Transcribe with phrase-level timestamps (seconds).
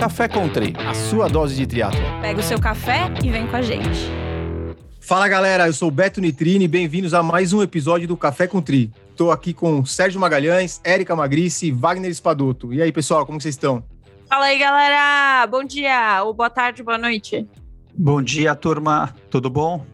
[0.00, 2.00] Café Country, a sua dose de triatlo.
[2.22, 4.00] Pega o seu café e vem com a gente.
[4.98, 8.62] Fala galera, eu sou o Beto Nitrini, bem-vindos a mais um episódio do Café com
[8.62, 8.90] Tri.
[9.10, 12.72] Estou aqui com Sérgio Magalhães, Érica Magrice e Wagner Espadoto.
[12.72, 13.82] E aí, pessoal, como vocês estão?
[14.28, 15.46] Fala aí, galera!
[15.48, 17.46] Bom dia, ou boa tarde, boa noite.
[17.94, 19.14] Bom dia, turma.
[19.30, 19.84] Tudo bom?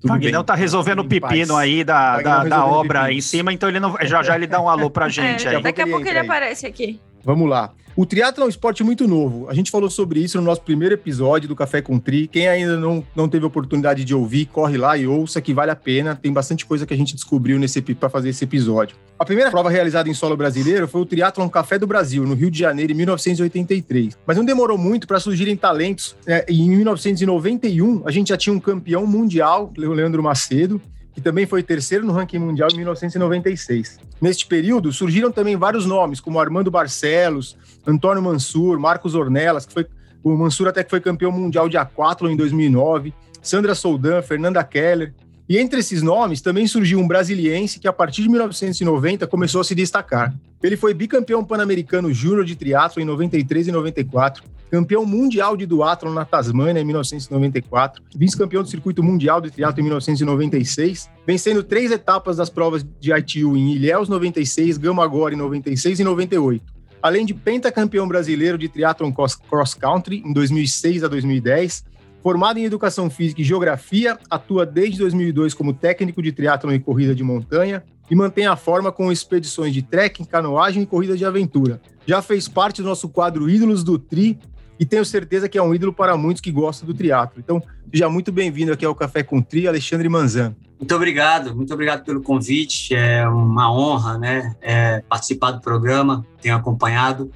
[0.00, 1.60] Tudo o Guilherme tá resolvendo o pepino paz.
[1.62, 3.18] aí da, da, da obra pepino.
[3.18, 5.62] em cima, então ele não, já já ele dá um alô pra gente É, aí.
[5.62, 6.24] daqui a ele pouco ele aí.
[6.26, 7.00] aparece aqui.
[7.24, 7.70] Vamos lá.
[7.98, 9.48] O triatlo é um esporte muito novo.
[9.48, 12.28] A gente falou sobre isso no nosso primeiro episódio do Café com Tri.
[12.28, 15.76] Quem ainda não, não teve oportunidade de ouvir, corre lá e ouça que vale a
[15.76, 16.14] pena.
[16.14, 18.94] Tem bastante coisa que a gente descobriu nesse para fazer esse episódio.
[19.18, 22.50] A primeira prova realizada em solo brasileiro foi o Triathlon Café do Brasil, no Rio
[22.50, 24.18] de Janeiro, em 1983.
[24.26, 26.14] Mas não demorou muito para surgirem talentos.
[26.26, 26.44] né?
[26.50, 30.82] Em 1991, a gente já tinha um campeão mundial, o Leandro Macedo,
[31.16, 33.98] que também foi terceiro no ranking mundial em 1996.
[34.20, 37.56] Neste período, surgiram também vários nomes, como Armando Barcelos,
[37.86, 39.86] Antônio Mansur, Marcos Ornelas, que foi
[40.22, 45.14] o Mansur até que foi campeão mundial de aquátlon em 2009, Sandra Soldan, Fernanda Keller.
[45.48, 49.64] E entre esses nomes também surgiu um brasiliense que a partir de 1990 começou a
[49.64, 50.34] se destacar.
[50.66, 56.12] Ele foi bicampeão pan-americano júnior de triatlo em 93 e 94, campeão mundial de duatlon
[56.12, 62.38] na Tasmânia em 1994, vice-campeão do circuito mundial de triatlo em 1996, vencendo três etapas
[62.38, 66.64] das provas de ITU em Ilhéus 96, Gama Agora em 96 e 98.
[67.00, 71.84] Além de pentacampeão brasileiro de triatlon cross country em 2006 a 2010,
[72.26, 77.14] Formado em Educação Física e Geografia, atua desde 2002 como técnico de triatlon e corrida
[77.14, 81.80] de montanha e mantém a forma com expedições de trekking, canoagem e corrida de aventura.
[82.06, 84.38] Já fez parte do nosso quadro Ídolos do Tri
[84.78, 87.40] e tenho certeza que é um ídolo para muitos que gostam do triatlo.
[87.40, 90.54] Então, seja muito bem-vindo aqui ao Café com Tri, Alexandre Manzan.
[90.78, 92.94] Muito obrigado, muito obrigado pelo convite.
[92.94, 96.24] É uma honra, né, é, participar do programa.
[96.40, 97.30] Tenho acompanhado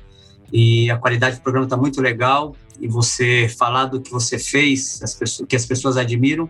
[0.52, 2.54] e a qualidade do programa está muito legal.
[2.78, 6.48] E você falar do que você fez, as pessoas, que as pessoas admiram,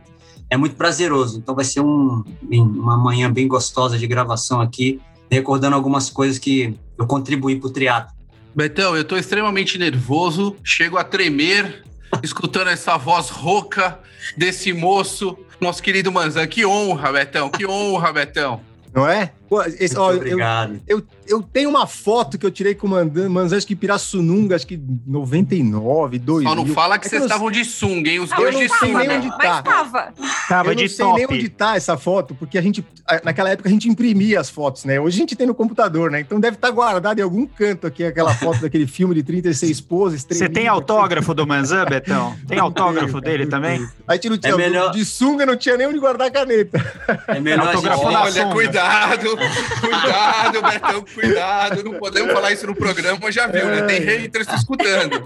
[0.51, 1.39] é muito prazeroso.
[1.39, 6.77] Então vai ser um, uma manhã bem gostosa de gravação aqui, recordando algumas coisas que
[6.98, 8.13] eu contribuí para o triatlo.
[8.55, 11.85] Betão, eu tô extremamente nervoso, chego a tremer,
[12.23, 14.01] escutando essa voz rouca
[14.36, 16.47] desse moço, nosso querido Manzan.
[16.48, 18.61] Que honra, Betão, que honra, Betão.
[18.92, 19.33] Não é?
[19.50, 20.80] Pô, esse, ó, eu, obrigado.
[20.86, 24.55] eu, eu tenho uma foto que eu tirei com o Mandan- Manzan, acho que Pirassununga,
[24.55, 26.48] acho que 99, 2000.
[26.48, 28.20] Só não fala que É vocês eu estavam de sunga, hein?
[28.20, 29.05] Os Ah, dois eu de não sei sunga.
[29.06, 29.62] nem onde Mas tá.
[29.62, 30.14] tava.
[30.48, 31.16] Tava eu não sei top.
[31.16, 32.84] nem onde tá essa foto, porque a gente,
[33.24, 35.00] naquela época a gente imprimia as fotos, né?
[35.00, 36.20] Hoje a gente tem no computador, né?
[36.20, 40.24] Então deve estar guardado em algum canto aqui aquela foto daquele filme de 36 poses.
[40.30, 42.36] Você tem autógrafo do Manzan, Betão?
[42.46, 43.84] Tem autógrafo dele também?
[44.06, 46.78] A gente não tinha, É melhor- de sunga não tinha nem onde guardar a caneta.
[47.28, 48.52] É melhor a gente- Olha, sunga.
[48.55, 49.36] cuidado,
[49.80, 51.84] cuidado, Betão, cuidado.
[51.84, 53.83] Não podemos falar isso no programa, já viu, né?
[53.83, 55.24] Tem haters te escutando.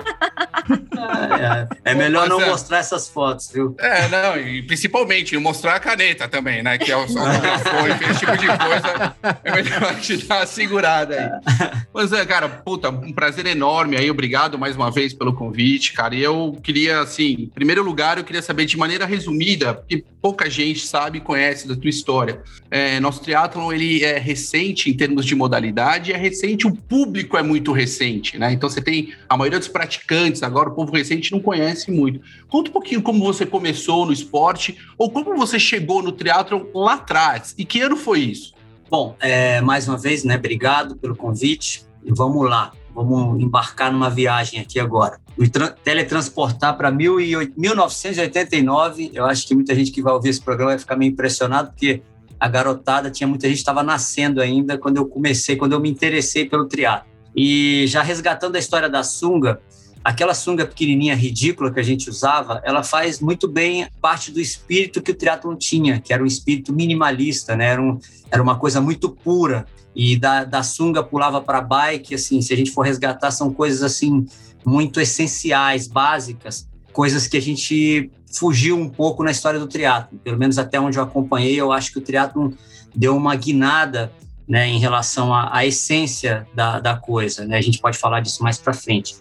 [1.85, 3.75] É, é melhor não mostrar essas fotos, viu?
[3.79, 6.79] É, não, e principalmente mostrar a caneta também, né?
[6.79, 9.17] Que é o autografou, enfim, esse tipo de coisa.
[9.45, 11.85] É melhor a gente dar uma segurada aí.
[11.93, 14.11] Mas, é, cara, puta, um prazer enorme aí.
[14.11, 16.15] Obrigado mais uma vez pelo convite, cara.
[16.15, 20.49] E eu queria, assim, em primeiro lugar, eu queria saber de maneira resumida, porque pouca
[20.49, 22.43] gente sabe e conhece da tua história.
[22.71, 27.43] É, nosso triatlon, ele é recente em termos de modalidade, é recente, o público é
[27.43, 28.53] muito recente, né?
[28.53, 32.21] Então você tem a maioria dos praticantes, agora o povo recente não conhece muito.
[32.49, 36.95] Conta um pouquinho como você começou no esporte ou como você chegou no triatlon lá
[36.95, 38.55] atrás e que ano foi isso?
[38.91, 40.37] Bom, é, mais uma vez, né?
[40.37, 41.85] Obrigado pelo convite.
[42.05, 45.19] E vamos lá, vamos embarcar numa viagem aqui agora.
[45.39, 49.11] Me tra- teletransportar para 1989.
[49.15, 52.03] Eu acho que muita gente que vai ouvir esse programa vai ficar meio impressionado, porque
[52.39, 56.49] a garotada, tinha muita gente estava nascendo ainda quando eu comecei, quando eu me interessei
[56.49, 57.09] pelo triatlo.
[57.35, 59.61] E já resgatando a história da sunga,
[60.05, 65.03] aquela sunga pequenininha, ridícula que a gente usava, ela faz muito bem parte do espírito
[65.03, 67.67] que o triatlon tinha, que era um espírito minimalista, né?
[67.67, 67.99] Era, um,
[68.31, 69.67] era uma coisa muito pura.
[69.97, 73.83] E da, da sunga pulava para bike, assim, se a gente for resgatar, são coisas
[73.83, 74.27] assim
[74.65, 80.19] muito essenciais, básicas, coisas que a gente fugiu um pouco na história do triatlo.
[80.19, 82.57] Pelo menos até onde eu acompanhei, eu acho que o triatlo
[82.95, 84.13] deu uma guinada
[84.47, 87.45] né, em relação à, à essência da, da coisa.
[87.45, 87.57] Né?
[87.57, 89.17] A gente pode falar disso mais para frente.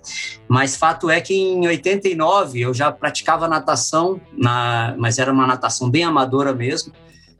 [0.48, 5.90] Mas fato é que em 89 eu já praticava natação, na, mas era uma natação
[5.90, 6.92] bem amadora mesmo.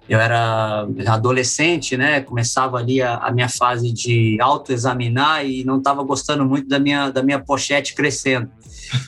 [0.08, 2.22] Eu era adolescente, né?
[2.22, 7.10] Começava ali a, a minha fase de autoexaminar e não estava gostando muito da minha,
[7.10, 8.50] da minha pochete crescendo.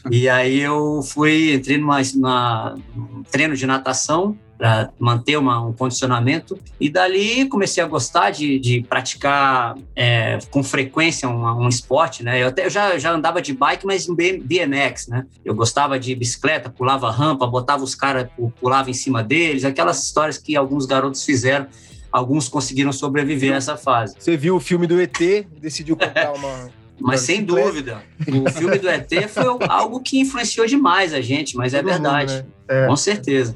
[0.10, 5.74] E aí eu fui, entrei numa, numa, num treino de natação para manter uma, um
[5.74, 6.57] condicionamento.
[6.80, 12.42] E dali comecei a gostar de, de praticar é, com frequência um, um, esporte, né?
[12.42, 15.25] Eu até eu já, já andava de bike, mas em BMX, né?
[15.44, 18.28] Eu gostava de bicicleta, pulava rampa, botava os caras,
[18.60, 21.68] pulava em cima deles, aquelas histórias que alguns garotos fizeram.
[22.12, 24.16] Alguns conseguiram sobreviver a essa fase.
[24.18, 25.19] Você viu o filme do ET,
[25.60, 26.69] decidiu comprar uma.
[27.00, 31.74] Mas sem dúvida, o filme do ET foi algo que influenciou demais a gente, mas
[31.74, 32.84] é Todo é verdade, mundo, né?
[32.84, 32.88] é.
[32.88, 33.56] com certeza.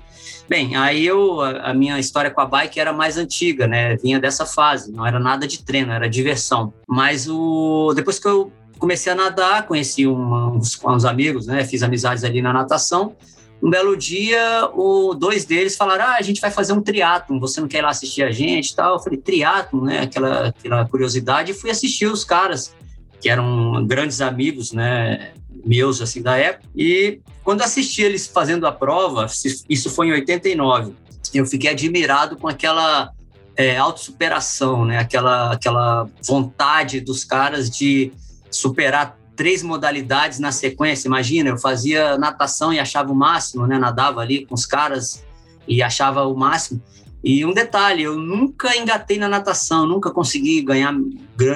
[0.49, 3.95] Bem, aí eu, a, minha história com a bike era mais antiga, né?
[3.97, 6.73] Vinha dessa fase, não era nada de treino, era diversão.
[6.87, 11.63] Mas o depois que eu comecei a nadar, conheci uns, uns amigos, né?
[11.63, 13.15] Fiz amizades ali na natação.
[13.61, 17.61] Um belo dia, o, dois deles falaram: Ah, a gente vai fazer um triatlon, você
[17.61, 18.95] não quer ir lá assistir a gente tal?
[18.95, 19.99] Eu falei: Triatlon, né?
[19.99, 21.51] Aquela, aquela curiosidade.
[21.51, 22.73] E fui assistir os caras,
[23.21, 25.31] que eram grandes amigos, né?
[25.65, 26.67] Meus, assim, da época.
[26.75, 29.27] E quando assisti eles fazendo a prova,
[29.69, 30.93] isso foi em 89,
[31.33, 33.11] eu fiquei admirado com aquela
[33.55, 34.97] é, autossuperação, né?
[34.97, 38.11] aquela, aquela vontade dos caras de
[38.49, 41.07] superar três modalidades na sequência.
[41.07, 43.77] Imagina, eu fazia natação e achava o máximo, né?
[43.77, 45.23] nadava ali com os caras
[45.67, 46.81] e achava o máximo.
[47.23, 50.95] E um detalhe, eu nunca engatei na natação, nunca consegui ganhar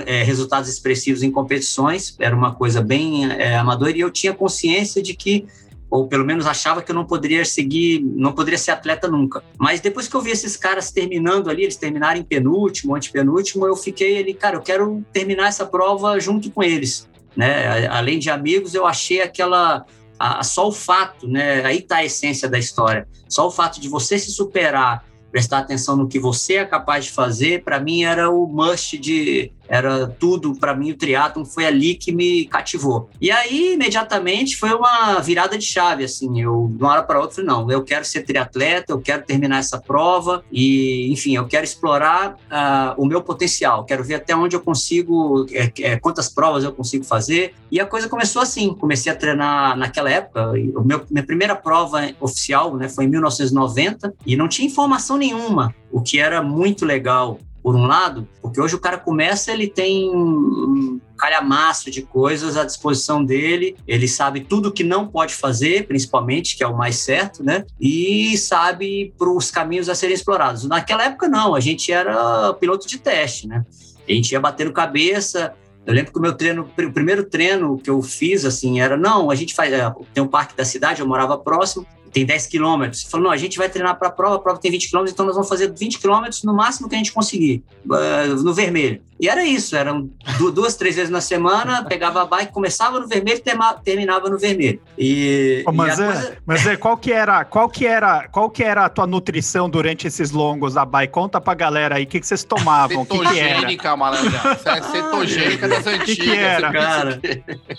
[0.06, 5.02] é, resultados expressivos em competições, era uma coisa bem é, amadora, e eu tinha consciência
[5.02, 5.46] de que
[5.94, 9.44] ou pelo menos achava que eu não poderia seguir, não poderia ser atleta nunca.
[9.60, 14.18] Mas depois que eu vi esses caras terminando ali, eles terminarem penúltimo, antepenúltimo, eu fiquei
[14.18, 17.08] ali, cara, eu quero terminar essa prova junto com eles,
[17.38, 17.86] né?
[17.90, 19.86] Além de amigos, eu achei aquela
[20.18, 21.64] a, só o fato, né?
[21.64, 23.08] Aí tá a essência da história.
[23.30, 27.12] Só o fato de você se superar, prestar atenção no que você é capaz de
[27.12, 31.96] fazer, para mim era o must de era tudo para mim o triatlon foi ali
[31.96, 33.10] que me cativou.
[33.20, 37.44] E aí imediatamente foi uma virada de chave assim, eu de uma hora para outra
[37.44, 42.34] não, eu quero ser triatleta, eu quero terminar essa prova e enfim, eu quero explorar
[42.34, 46.72] uh, o meu potencial, quero ver até onde eu consigo, é, é, quantas provas eu
[46.72, 47.54] consigo fazer.
[47.72, 52.10] E a coisa começou assim, comecei a treinar naquela época, o meu, minha primeira prova
[52.20, 57.40] oficial, né, foi em 1990 e não tinha informação nenhuma, o que era muito legal
[57.64, 62.66] por um lado, porque hoje o cara começa, ele tem um calhamaço de coisas à
[62.66, 67.42] disposição dele, ele sabe tudo que não pode fazer, principalmente, que é o mais certo,
[67.42, 67.66] né?
[67.80, 70.66] E sabe para os caminhos a serem explorados.
[70.66, 73.66] Naquela época, não, a gente era piloto de teste, né?
[74.08, 75.54] A gente ia batendo cabeça,
[75.86, 79.30] eu lembro que o meu treino, o primeiro treino que eu fiz, assim, era, não,
[79.30, 83.04] a gente faz, é, tem um parque da cidade, eu morava próximo, tem 10 quilômetros.
[83.04, 85.26] Falou, não, a gente vai treinar para a prova, a prova tem 20 quilômetros, então
[85.26, 89.02] nós vamos fazer 20 quilômetros no máximo que a gente conseguir, uh, no vermelho.
[89.24, 90.10] E era isso, eram
[90.54, 94.82] duas, três vezes na semana, pegava a bike, começava no vermelho e terminava no vermelho.
[94.98, 96.38] E, oh, mas, e é, coisa...
[96.46, 100.06] mas é, qual que era, qual que era, qual que era a tua nutrição durante
[100.08, 101.14] esses longos da bike?
[101.14, 103.06] Conta pra galera aí, o que, que vocês tomavam?
[103.06, 104.42] Cetogênica, malandra.
[104.66, 106.02] É cetogênica das antigas.
[106.02, 106.72] O que, que era?
[106.74, 107.22] Cara,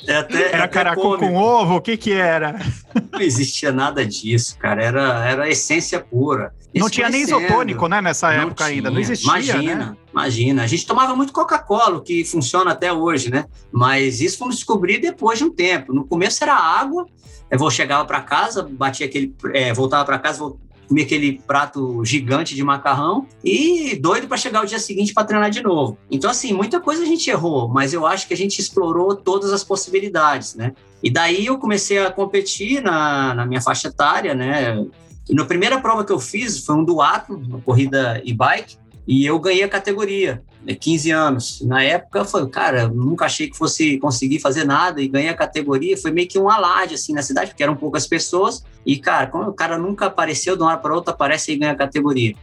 [0.08, 1.74] é até, era caracol com ovo?
[1.74, 2.58] O que que era?
[3.12, 4.82] Não existia nada disso, cara.
[4.82, 6.54] Era, era essência pura.
[6.74, 8.76] Não tinha nem isotônico, né, nessa não época tinha.
[8.76, 8.90] ainda.
[8.90, 9.96] Não existia, Imagina, né?
[10.14, 10.62] Imagina.
[10.62, 13.46] A gente tomava muito Coca-Cola, que funciona até hoje, né?
[13.72, 15.92] Mas isso fomos descobrir depois de um tempo.
[15.92, 17.04] No começo era água.
[17.50, 20.52] Eu vou chegava para casa, batia aquele, é, voltava para casa,
[20.88, 25.50] comia aquele prato gigante de macarrão e doido para chegar o dia seguinte para treinar
[25.50, 25.98] de novo.
[26.10, 29.52] Então, assim, muita coisa a gente errou, mas eu acho que a gente explorou todas
[29.52, 30.72] as possibilidades, né?
[31.02, 34.84] E daí eu comecei a competir na, na minha faixa etária, né?
[35.28, 39.38] E na primeira prova que eu fiz foi um duato, uma corrida e-bike, e eu
[39.38, 41.60] ganhei a categoria, né, 15 anos.
[41.62, 45.34] Na época, eu falei, cara, nunca achei que fosse conseguir fazer nada e ganhei a
[45.34, 45.96] categoria.
[45.96, 48.64] Foi meio que um alarde, assim, na cidade, porque eram poucas pessoas.
[48.84, 51.72] E, cara, como o cara nunca apareceu de uma hora para outra, aparece e ganha
[51.72, 52.34] a categoria.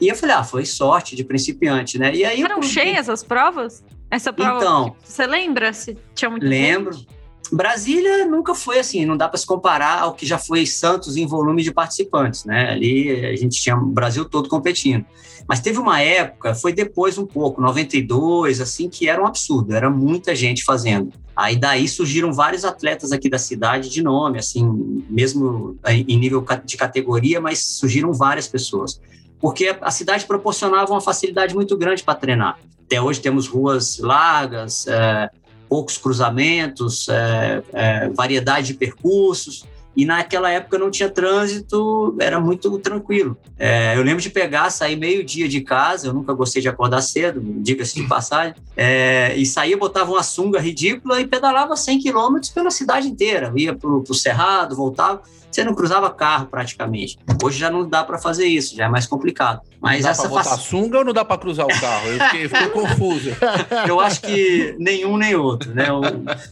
[0.00, 2.14] E eu falei, ah, foi sorte de principiante, né?
[2.14, 3.84] E aí Foram cheias as provas?
[4.10, 6.92] Essa prova, então, você lembra se tinha muito Lembro.
[6.92, 7.13] Gente?
[7.52, 11.26] Brasília nunca foi assim, não dá para se comparar ao que já foi Santos em
[11.26, 12.70] volume de participantes, né?
[12.70, 15.04] Ali a gente tinha o Brasil todo competindo.
[15.46, 19.90] Mas teve uma época, foi depois um pouco, 92, assim, que era um absurdo, era
[19.90, 21.12] muita gente fazendo.
[21.36, 26.76] Aí daí surgiram vários atletas aqui da cidade de nome, assim, mesmo em nível de
[26.76, 29.00] categoria, mas surgiram várias pessoas.
[29.38, 32.58] Porque a cidade proporcionava uma facilidade muito grande para treinar.
[32.86, 35.28] Até hoje temos ruas largas, é,
[35.74, 39.64] poucos cruzamentos, é, é, variedade de percursos.
[39.96, 43.36] E naquela época não tinha trânsito, era muito tranquilo.
[43.58, 47.40] É, eu lembro de pegar, sair meio-dia de casa, eu nunca gostei de acordar cedo,
[47.60, 52.70] diga-se de passagem, é, e saía, botava uma sunga ridícula e pedalava 100 quilômetros pela
[52.70, 53.52] cidade inteira.
[53.56, 55.22] Ia para o Cerrado, voltava
[55.54, 57.16] você não cruzava carro praticamente.
[57.42, 59.60] Hoje já não dá para fazer isso, já é mais complicado.
[59.80, 62.08] Mas dá essa pra botar sunga ou não dá para cruzar o carro?
[62.08, 63.30] Eu fiquei, fiquei confuso.
[63.86, 65.86] Eu acho que nenhum nem outro, né?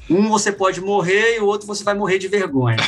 [0.09, 2.77] Um você pode morrer e o outro você vai morrer de vergonha.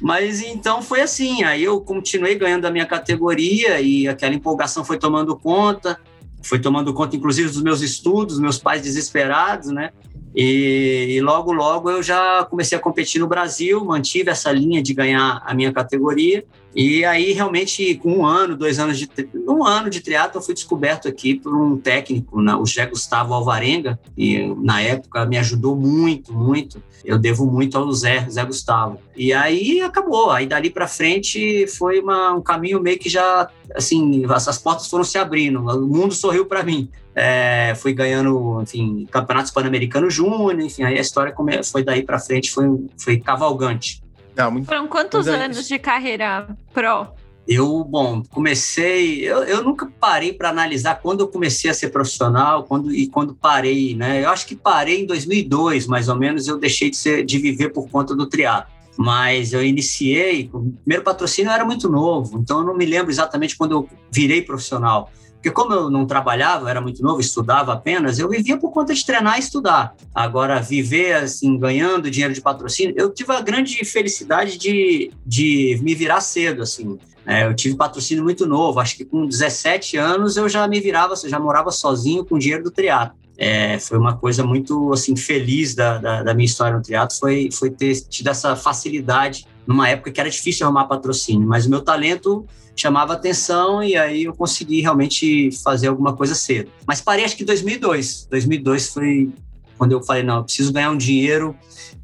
[0.00, 1.42] Mas então foi assim.
[1.42, 5.98] Aí eu continuei ganhando a minha categoria e aquela empolgação foi tomando conta,
[6.42, 9.90] foi tomando conta, inclusive, dos meus estudos, meus pais desesperados, né?
[10.34, 14.94] E, e, logo, logo eu já comecei a competir no Brasil, mantive essa linha de
[14.94, 16.44] ganhar a minha categoria.
[16.74, 19.08] E aí, realmente, com um ano, dois anos de
[19.46, 23.98] um ano de triatlo, eu fui descoberto aqui por um técnico, o José Gustavo Alvarenga,
[24.16, 26.82] e na época me ajudou muito, muito.
[27.04, 28.98] Eu devo muito ao Zé, Zé Gustavo.
[29.16, 30.30] E aí acabou.
[30.30, 35.04] Aí dali para frente foi uma, um caminho meio que já, assim, as portas foram
[35.04, 36.90] se abrindo, o mundo sorriu para mim.
[37.14, 41.34] É, fui ganhando, enfim, campeonatos pan-americano júnior, enfim, aí a história
[41.64, 44.00] foi daí para frente, foi, foi cavalgante.
[44.38, 44.66] Não, muito...
[44.66, 47.08] Foram quantos é anos de carreira pro?
[47.48, 49.26] Eu, bom, comecei.
[49.26, 53.34] Eu, eu nunca parei para analisar quando eu comecei a ser profissional quando, e quando
[53.34, 54.22] parei, né?
[54.22, 57.70] Eu acho que parei em 2002, mais ou menos, eu deixei de, ser, de viver
[57.70, 58.70] por conta do triatlo.
[58.96, 63.56] Mas eu iniciei, o primeiro patrocínio era muito novo, então eu não me lembro exatamente
[63.56, 65.10] quando eu virei profissional.
[65.38, 69.06] Porque como eu não trabalhava, era muito novo, estudava apenas, eu vivia por conta de
[69.06, 69.94] treinar e estudar.
[70.12, 75.94] Agora, viver assim, ganhando dinheiro de patrocínio, eu tive a grande felicidade de, de me
[75.94, 76.98] virar cedo, assim.
[77.24, 81.14] É, eu tive patrocínio muito novo, acho que com 17 anos eu já me virava,
[81.14, 83.16] já morava sozinho com dinheiro do triatlo.
[83.36, 87.50] É, foi uma coisa muito assim feliz da, da, da minha história no triatlo, foi,
[87.52, 91.82] foi ter tido essa facilidade numa época que era difícil arrumar patrocínio, mas o meu
[91.82, 96.70] talento chamava atenção e aí eu consegui realmente fazer alguma coisa cedo.
[96.86, 98.28] Mas parei acho que em 2002.
[98.30, 99.30] 2002 foi
[99.76, 101.54] quando eu falei, não, eu preciso ganhar um dinheiro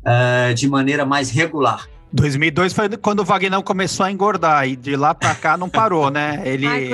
[0.02, 1.88] uh, de maneira mais regular.
[2.12, 6.11] 2002 foi quando o Wagner começou a engordar e de lá para cá não parou,
[6.11, 6.42] né?
[6.47, 6.85] Ele, Ai,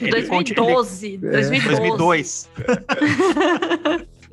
[0.00, 2.48] ele 2012, ele, 2012.
[2.48, 2.48] 2002.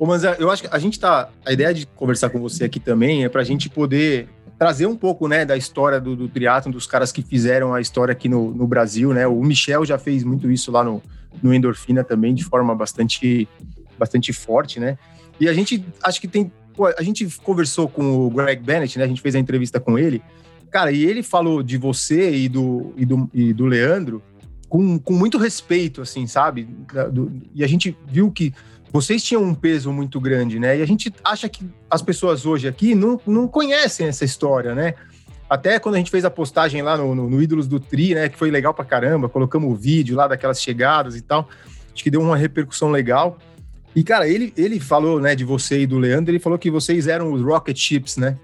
[0.02, 1.30] Ô, mas eu acho que a gente tá.
[1.46, 4.28] A ideia de conversar com você aqui também é para a gente poder
[4.58, 8.10] trazer um pouco, né, da história do, do triatlon, dos caras que fizeram a história
[8.10, 9.28] aqui no, no Brasil, né?
[9.28, 11.00] O Michel já fez muito isso lá no,
[11.40, 13.48] no Endorfina também, de forma bastante,
[13.96, 14.98] bastante forte, né?
[15.38, 16.50] E a gente, acho que tem...
[16.74, 19.04] Pô, a gente conversou com o Greg Bennett, né?
[19.04, 20.20] A gente fez a entrevista com ele.
[20.68, 24.20] Cara, e ele falou de você e do, e do, e do Leandro
[24.68, 26.64] com, com muito respeito, assim, sabe?
[27.12, 28.52] Do, e a gente viu que
[28.92, 30.78] vocês tinham um peso muito grande, né?
[30.78, 34.94] E a gente acha que as pessoas hoje aqui não, não conhecem essa história, né?
[35.48, 38.28] Até quando a gente fez a postagem lá no, no, no Ídolos do Tri, né?
[38.28, 41.48] Que foi legal pra caramba, colocamos o vídeo lá daquelas chegadas e tal.
[41.92, 43.38] Acho que deu uma repercussão legal.
[43.94, 47.06] E, cara, ele, ele falou, né, de você e do Leandro, ele falou que vocês
[47.06, 48.38] eram os Rocket Chips, né?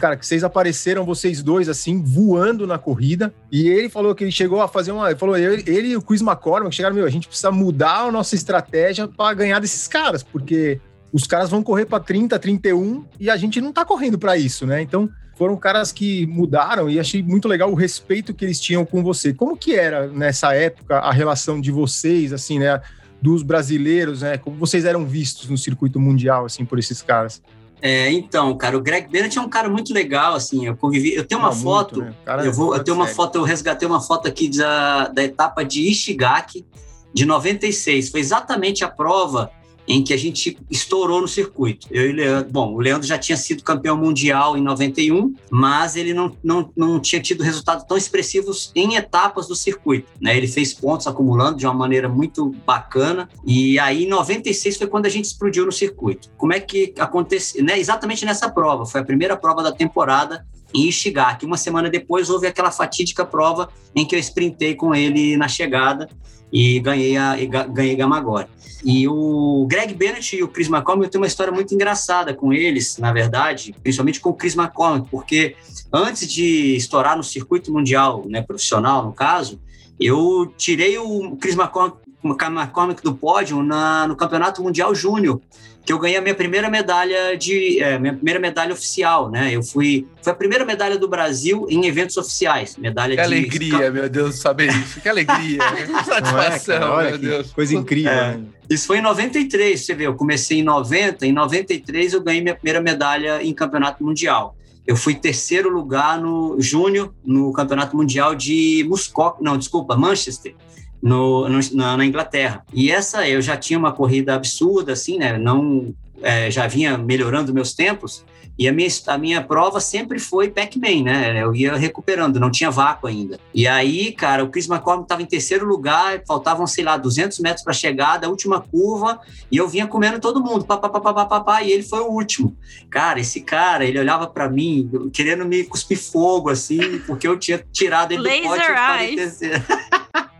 [0.00, 3.32] Cara, que vocês apareceram, vocês dois, assim, voando na corrida.
[3.50, 5.10] E ele falou que ele chegou a fazer uma.
[5.10, 8.12] Ele falou, ele, ele e o Chris McCormick chegaram, meu, a gente precisa mudar a
[8.12, 10.80] nossa estratégia para ganhar desses caras, porque
[11.12, 14.66] os caras vão correr para 30, 31 e a gente não tá correndo para isso,
[14.66, 14.82] né?
[14.82, 19.02] Então, foram caras que mudaram e achei muito legal o respeito que eles tinham com
[19.02, 19.32] você.
[19.32, 22.80] Como que era nessa época a relação de vocês, assim, né?
[23.22, 24.36] Dos brasileiros, né?
[24.36, 27.40] Como vocês eram vistos no circuito mundial, assim, por esses caras?
[27.80, 31.24] É, então, cara, o Greg Bennett é um cara muito legal, assim, eu convivi, eu
[31.24, 32.46] tenho uma foto, muito, né?
[32.46, 33.16] eu vou, eu tenho uma sério.
[33.16, 36.66] foto, eu resgatei uma foto aqui da, da etapa de Ishigaki
[37.14, 39.50] de 96, foi exatamente a prova
[39.88, 41.88] em que a gente estourou no circuito.
[41.90, 46.12] Eu e Leandro, bom, o Leandro já tinha sido campeão mundial em 91, mas ele
[46.12, 50.06] não, não, não tinha tido resultados tão expressivos em etapas do circuito.
[50.20, 50.36] Né?
[50.36, 55.06] Ele fez pontos acumulando de uma maneira muito bacana, e aí em 96 foi quando
[55.06, 56.28] a gente explodiu no circuito.
[56.36, 57.64] Como é que aconteceu?
[57.64, 57.78] Né?
[57.78, 61.46] Exatamente nessa prova, foi a primeira prova da temporada em Ishigaki.
[61.46, 66.08] Uma semana depois houve aquela fatídica prova em que eu sprintei com ele na chegada
[66.52, 68.46] e ganhei, a, e ganhei Gamagore.
[68.84, 72.52] E o Greg Bennett e o Chris McCormick, eu tenho uma história muito engraçada com
[72.52, 75.56] eles, na verdade, principalmente com o Chris McCormick, porque
[75.92, 79.60] antes de estourar no circuito mundial, né, profissional no caso,
[79.98, 85.40] eu tirei o Chris McCormick, McCormick do pódio na, no Campeonato Mundial Júnior,
[85.88, 89.56] que eu ganhei a minha primeira medalha de é, minha primeira medalha oficial, né?
[89.56, 93.90] Eu fui foi a primeira medalha do Brasil em eventos oficiais, medalha que de alegria,
[93.90, 95.00] meu Deus, saber isso.
[95.00, 97.52] Que alegria, que é, satisfação, é, meu Deus.
[97.52, 98.12] Coisa incrível.
[98.12, 98.44] É, né?
[98.68, 102.54] Isso foi em 93, você vê, eu comecei em 90, em 93 eu ganhei minha
[102.54, 104.54] primeira medalha em campeonato mundial.
[104.86, 110.54] eu fui terceiro lugar no júnior no Campeonato Mundial de Muscoc, não, desculpa, Manchester.
[111.00, 112.64] No, no, na, na, Inglaterra.
[112.72, 115.38] E essa eu já tinha uma corrida absurda, assim, né?
[115.38, 118.24] Não é, já vinha melhorando meus tempos.
[118.58, 121.44] E a minha, a minha prova sempre foi Pac-Man, né?
[121.44, 123.38] Eu ia recuperando, não tinha vácuo ainda.
[123.54, 127.62] E aí, cara, o Chris McCormick estava em terceiro lugar, faltavam, sei lá, 200 metros
[127.62, 132.00] para chegada, a última curva, e eu vinha comendo todo mundo, papapá, e ele foi
[132.00, 132.56] o último.
[132.90, 137.64] Cara, esse cara, ele olhava para mim, querendo me cuspir fogo, assim, porque eu tinha
[137.72, 140.28] tirado ele Laser do pote.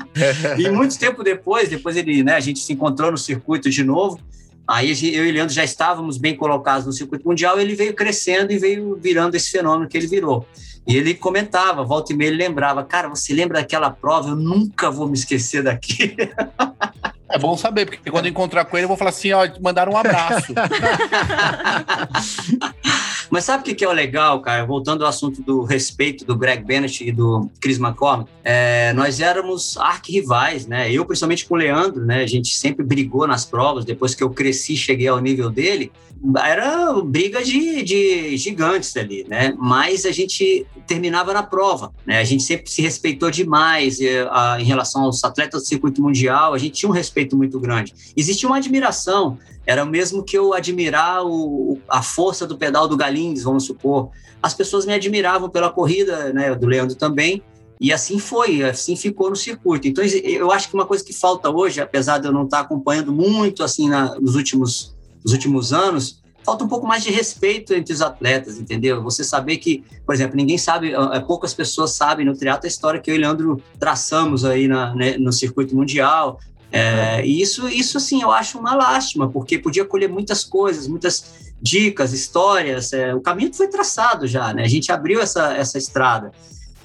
[0.58, 4.20] e muito tempo depois, depois ele, né, a gente se encontrou no circuito de novo,
[4.68, 8.58] Aí eu e Leandro já estávamos bem colocados no circuito mundial, ele veio crescendo e
[8.58, 10.46] veio virando esse fenômeno que ele virou.
[10.86, 14.28] E ele comentava, volta e meia, ele lembrava, cara, você lembra daquela prova?
[14.28, 16.14] Eu nunca vou me esquecer daqui.
[17.30, 19.96] É bom saber, porque quando encontrar com ele, eu vou falar assim, ó, mandar um
[19.96, 20.52] abraço.
[23.30, 24.64] Mas sabe o que, que é o legal, cara?
[24.64, 29.76] Voltando ao assunto do respeito do Greg Bennett e do Chris McCormick, é, nós éramos
[29.76, 30.90] arquirrivais, né?
[30.90, 32.22] Eu, principalmente com o Leandro, né?
[32.22, 33.84] A gente sempre brigou nas provas.
[33.84, 35.92] Depois que eu cresci, cheguei ao nível dele,
[36.42, 39.54] era briga de, de gigantes ali, né?
[39.56, 42.18] Mas a gente terminava na prova, né?
[42.18, 46.54] A gente sempre se respeitou demais e, a, em relação aos atletas do circuito mundial,
[46.54, 47.94] a gente tinha um respeito muito grande.
[48.16, 49.38] Existia uma admiração,
[49.68, 54.08] era o mesmo que eu admirar o, a força do pedal do Galins, vamos supor.
[54.42, 56.54] As pessoas me admiravam pela corrida, né?
[56.54, 57.42] Do Leandro também.
[57.78, 59.86] E assim foi, assim ficou no circuito.
[59.86, 63.12] Então, eu acho que uma coisa que falta hoje, apesar de eu não estar acompanhando
[63.12, 67.92] muito assim na, nos últimos nos últimos anos, falta um pouco mais de respeito entre
[67.92, 69.02] os atletas, entendeu?
[69.02, 72.98] Você saber que, por exemplo, ninguém sabe, é, poucas pessoas sabem no triatlo a história
[72.98, 76.40] que eu e Leandro traçamos aí na, né, no circuito mundial.
[76.70, 81.52] É, e isso, isso, assim, eu acho uma lástima, porque podia colher muitas coisas, muitas
[81.60, 82.92] dicas, histórias.
[82.92, 84.64] É, o caminho foi traçado já, né?
[84.64, 86.30] A gente abriu essa, essa estrada.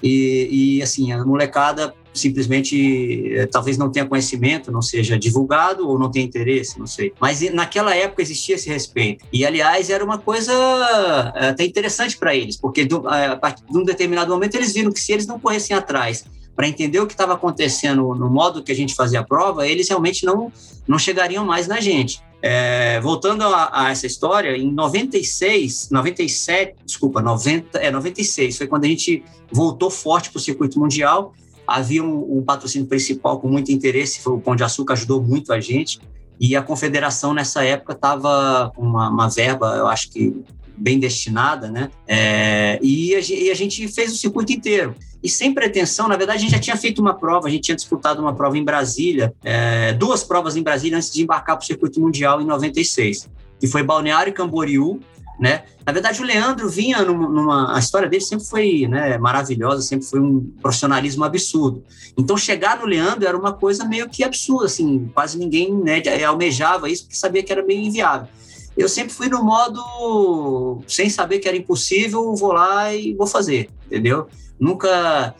[0.01, 5.97] E, e assim, a molecada simplesmente eh, talvez não tenha conhecimento, não seja divulgado ou
[5.97, 7.13] não tenha interesse, não sei.
[7.19, 9.25] Mas naquela época existia esse respeito.
[9.33, 13.77] E, aliás, era uma coisa eh, até interessante para eles, porque eh, a partir de
[13.77, 16.23] um determinado momento eles viram que se eles não corressem atrás
[16.55, 19.89] para entender o que estava acontecendo no modo que a gente fazia a prova, eles
[19.89, 20.51] realmente não,
[20.87, 22.21] não chegariam mais na gente.
[22.41, 28.83] É, voltando a, a, essa história, em 96, 97, desculpa, 90, é 96, foi quando
[28.83, 31.33] a gente voltou forte para o circuito mundial
[31.65, 35.53] havia um, um, patrocínio principal com muito interesse, foi o Pão de Açúcar, ajudou muito
[35.53, 35.99] a gente,
[36.39, 40.43] e a confederação nessa época estava com uma, uma, verba, eu acho que
[40.83, 41.89] bem destinada, né?
[42.05, 44.93] É, e, a, e, a, gente fez o circuito inteiro.
[45.23, 47.75] E sem pretensão, na verdade, a gente já tinha feito uma prova, a gente tinha
[47.75, 51.65] disputado uma prova em Brasília, é, duas provas em Brasília antes de embarcar para o
[51.65, 54.99] circuito mundial em 96, que foi Balneário Camboriú
[55.39, 55.63] né?
[55.85, 60.05] Na verdade, o Leandro vinha numa, numa, a história dele sempre foi né, maravilhosa, sempre
[60.05, 61.83] foi um profissionalismo absurdo.
[62.17, 66.89] Então, chegar no Leandro era uma coisa meio que absurda, assim, quase ninguém né, almejava
[66.89, 68.27] isso porque sabia que era meio inviável.
[68.75, 73.69] Eu sempre fui no modo sem saber que era impossível, vou lá e vou fazer,
[73.85, 74.27] entendeu?
[74.59, 75.35] Nunca,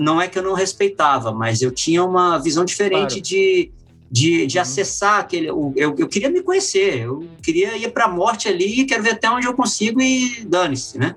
[0.00, 3.22] não é que eu não respeitava, mas eu tinha uma visão diferente claro.
[3.22, 3.72] de
[4.10, 4.62] de, de uhum.
[4.62, 5.48] acessar aquele.
[5.48, 9.28] Eu, eu queria me conhecer, eu queria ir para a morte ali, quero ver até
[9.28, 11.16] onde eu consigo e dane-se, né?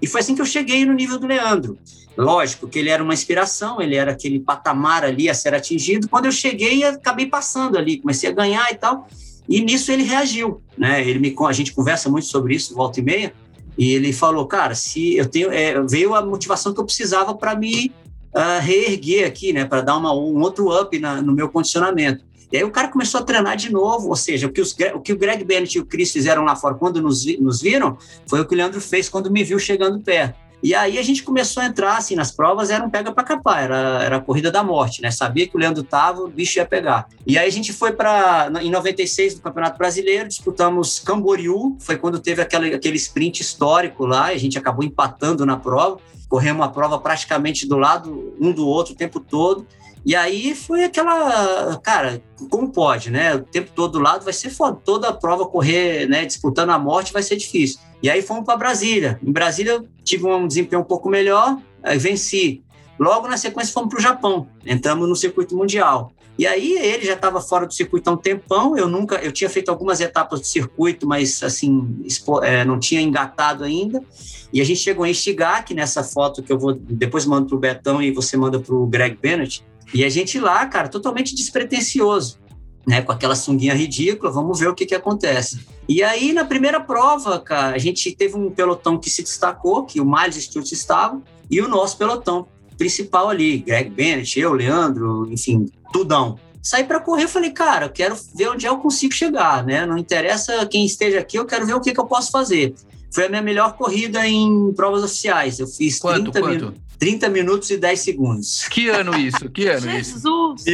[0.00, 1.78] E foi assim que eu cheguei no nível do Leandro.
[2.16, 6.08] Lógico que ele era uma inspiração, ele era aquele patamar ali a ser atingido.
[6.08, 9.06] Quando eu cheguei, acabei passando ali, comecei a ganhar e tal.
[9.48, 11.06] E nisso ele reagiu, né?
[11.06, 13.32] Ele me, a gente conversa muito sobre isso, volta e meia.
[13.76, 17.54] E ele falou, cara, se eu tenho, é, veio a motivação que eu precisava para
[17.54, 17.92] me
[18.34, 19.64] uh, reerguer aqui, né?
[19.64, 22.24] Para dar uma, um outro up na, no meu condicionamento.
[22.52, 25.00] E aí o cara começou a treinar de novo, ou seja, o que, os, o,
[25.00, 28.40] que o Greg Bennett e o Chris fizeram lá fora quando nos, nos viram, foi
[28.40, 30.36] o que o Leandro fez quando me viu chegando perto.
[30.62, 33.62] E aí a gente começou a entrar, assim, nas provas era um pega para capar,
[33.62, 35.10] era, era a corrida da morte, né?
[35.10, 37.08] Sabia que o Leandro tava, o bicho ia pegar.
[37.26, 42.18] E aí a gente foi para em 96 no Campeonato Brasileiro, disputamos Camboriú, foi quando
[42.18, 46.98] teve aquele, aquele sprint histórico lá, a gente acabou empatando na prova, corremos a prova
[46.98, 49.66] praticamente do lado um do outro o tempo todo.
[50.04, 53.34] E aí foi aquela, cara, como pode, né?
[53.34, 54.78] O tempo todo do lado vai ser foda.
[54.84, 57.80] Toda a prova correr, né, disputando a morte vai ser difícil.
[58.02, 59.20] E aí fomos para Brasília.
[59.22, 61.58] Em Brasília tive um desempenho um pouco melhor,
[61.98, 62.62] venci.
[62.98, 66.12] Logo na sequência fomos para o Japão, entramos no circuito mundial.
[66.38, 68.74] E aí ele já estava fora do circuito há um tempão.
[68.74, 72.02] Eu nunca, eu tinha feito algumas etapas do circuito, mas assim
[72.42, 74.02] é, não tinha engatado ainda.
[74.50, 77.58] E a gente chegou em Ishigaki nessa foto que eu vou depois mando para o
[77.58, 79.62] Betão e você manda para o Greg Bennett.
[79.92, 82.38] E a gente lá, cara, totalmente despretensioso.
[82.86, 85.60] né, com aquela sunguinha ridícula, vamos ver o que, que acontece.
[85.88, 90.00] E aí, na primeira prova, cara, a gente teve um pelotão que se destacou, que
[90.00, 92.46] o Miles Stewart estava, e o nosso pelotão
[92.78, 96.38] principal ali, Greg Bennett, eu, Leandro, enfim, tudão.
[96.62, 99.84] Saí para correr, falei, cara, eu quero ver onde eu consigo chegar, né?
[99.84, 102.74] Não interessa quem esteja aqui, eu quero ver o que, que eu posso fazer.
[103.12, 105.58] Foi a minha melhor corrida em provas oficiais.
[105.58, 106.66] Eu fiz quanto, 30, quanto?
[106.66, 108.68] Min 30 minutos e 10 segundos.
[108.68, 109.48] Que ano isso?
[109.50, 110.60] Que ano Jesus.
[110.62, 110.70] isso?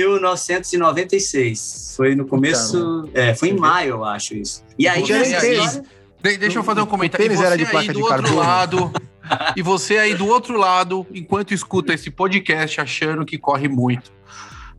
[0.80, 1.94] 1996.
[1.96, 3.08] Foi no começo.
[3.14, 4.62] É, foi em maio, eu acho isso.
[4.78, 5.28] E aí, tênis.
[5.30, 5.82] história,
[6.22, 7.24] De- deixa eu fazer um O comentário.
[7.24, 8.36] E tênis você era de aí placa do de outro carbono.
[8.36, 8.92] lado.
[9.56, 14.12] E você aí do outro lado, enquanto escuta esse podcast, achando que corre muito.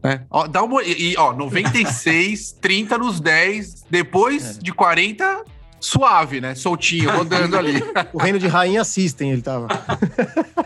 [0.02, 0.22] Né?
[0.30, 4.62] Ó, dá uma, e, e, ó, 96, 30 nos 10, depois É.
[4.62, 5.44] de 40,
[5.80, 6.56] suave, né?
[6.56, 7.82] Soltinho, rodando ali.
[8.14, 9.68] O reino de rainha assistem, ele tava.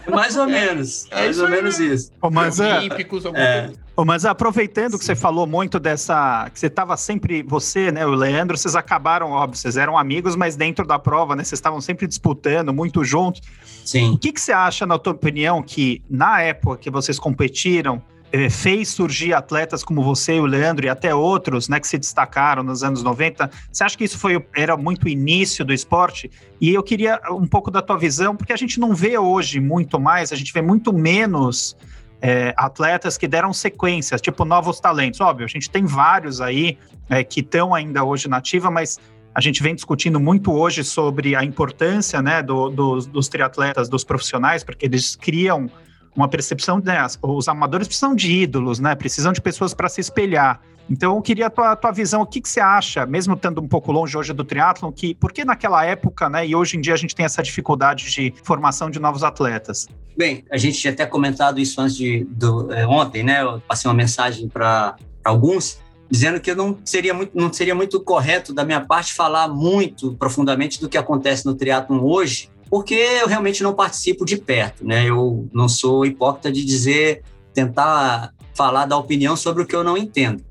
[0.10, 1.08] mais ou menos.
[1.12, 2.12] é mais isso ou menos isso.
[2.22, 3.62] Ô, mas, é, Olímpicos, alguma É.
[3.66, 3.80] coisa.
[3.96, 6.50] ô, mas aproveitando que você falou muito dessa.
[6.54, 7.44] que você estava sempre.
[7.44, 11.44] Você, né, o Leandro, vocês acabaram, óbvio, vocês eram amigos, mas dentro da prova, né?
[11.44, 13.42] Vocês estavam sempre disputando, muito juntos.
[13.86, 14.12] Sim.
[14.14, 18.02] O que, que você acha, na tua opinião, que na época que vocês competiram,
[18.50, 22.64] fez surgir atletas como você e o Leandro e até outros, né, que se destacaram
[22.64, 23.50] nos anos 90?
[23.72, 26.32] Você acha que isso foi era muito início do esporte?
[26.60, 30.00] E eu queria um pouco da tua visão, porque a gente não vê hoje muito
[30.00, 31.76] mais, a gente vê muito menos
[32.22, 35.20] eh, atletas que deram sequências, tipo novos talentos.
[35.20, 36.78] Óbvio, a gente tem vários aí
[37.10, 38.98] eh, que estão ainda hoje na ativa, mas
[39.34, 44.64] a gente vem discutindo muito hoje sobre a importância né, do- dos triatletas, dos profissionais,
[44.64, 45.70] porque eles criam
[46.16, 50.62] uma percepção, né, os amadores precisam de ídolos, né, precisam de pessoas para se espelhar.
[50.90, 53.68] Então, eu queria a tua, tua visão, o que, que você acha, mesmo estando um
[53.68, 56.94] pouco longe hoje do triatlon, que por que naquela época, né, e hoje em dia
[56.94, 59.88] a gente tem essa dificuldade de formação de novos atletas?
[60.18, 63.42] Bem, a gente tinha até comentado isso antes de do, é, ontem, né?
[63.42, 68.54] Eu passei uma mensagem para alguns dizendo que não seria muito não seria muito correto
[68.54, 73.62] da minha parte falar muito profundamente do que acontece no triatlon hoje, porque eu realmente
[73.62, 75.04] não participo de perto, né?
[75.08, 77.22] Eu não sou hipócrita de dizer
[77.54, 80.42] tentar falar da opinião sobre o que eu não entendo.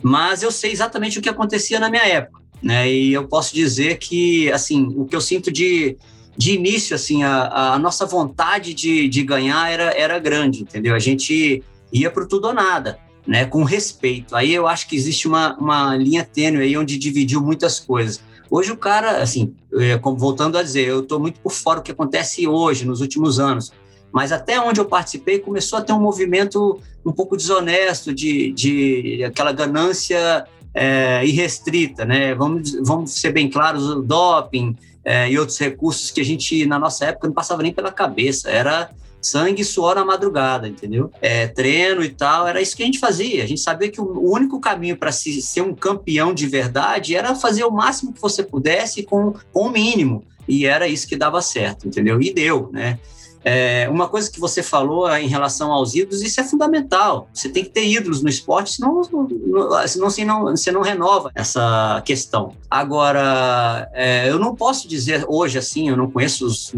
[0.00, 2.88] Mas eu sei exatamente o que acontecia na minha época, né?
[2.88, 5.96] E eu posso dizer que assim, o que eu sinto de
[6.36, 10.92] de início, assim, a, a nossa vontade de, de ganhar era, era grande, entendeu?
[10.92, 13.44] A gente ia para tudo ou nada, né?
[13.44, 14.34] Com respeito.
[14.34, 18.20] Aí eu acho que existe uma, uma linha tênue aí onde dividiu muitas coisas.
[18.50, 21.92] Hoje o cara, assim, é, voltando a dizer, eu estou muito por fora do que
[21.92, 23.72] acontece hoje, nos últimos anos.
[24.12, 29.24] Mas até onde eu participei, começou a ter um movimento um pouco desonesto, de, de
[29.24, 32.34] aquela ganância é, irrestrita, né?
[32.34, 36.78] Vamos, vamos ser bem claros, o doping, é, e outros recursos que a gente, na
[36.78, 38.48] nossa época, não passava nem pela cabeça.
[38.48, 38.90] Era
[39.24, 41.10] sangue e suor na madrugada, entendeu?
[41.20, 43.42] É, treino e tal, era isso que a gente fazia.
[43.42, 47.34] A gente sabia que o único caminho para se ser um campeão de verdade era
[47.34, 50.24] fazer o máximo que você pudesse com, com o mínimo.
[50.46, 52.20] E era isso que dava certo, entendeu?
[52.20, 52.98] E deu, né?
[53.44, 57.28] É, uma coisa que você falou em relação aos ídolos, isso é fundamental.
[57.32, 61.30] Você tem que ter ídolos no esporte, senão, não- senão você, não, você não renova
[61.34, 62.52] essa questão.
[62.70, 66.72] Agora, é, eu não posso dizer hoje assim, eu não conheço os-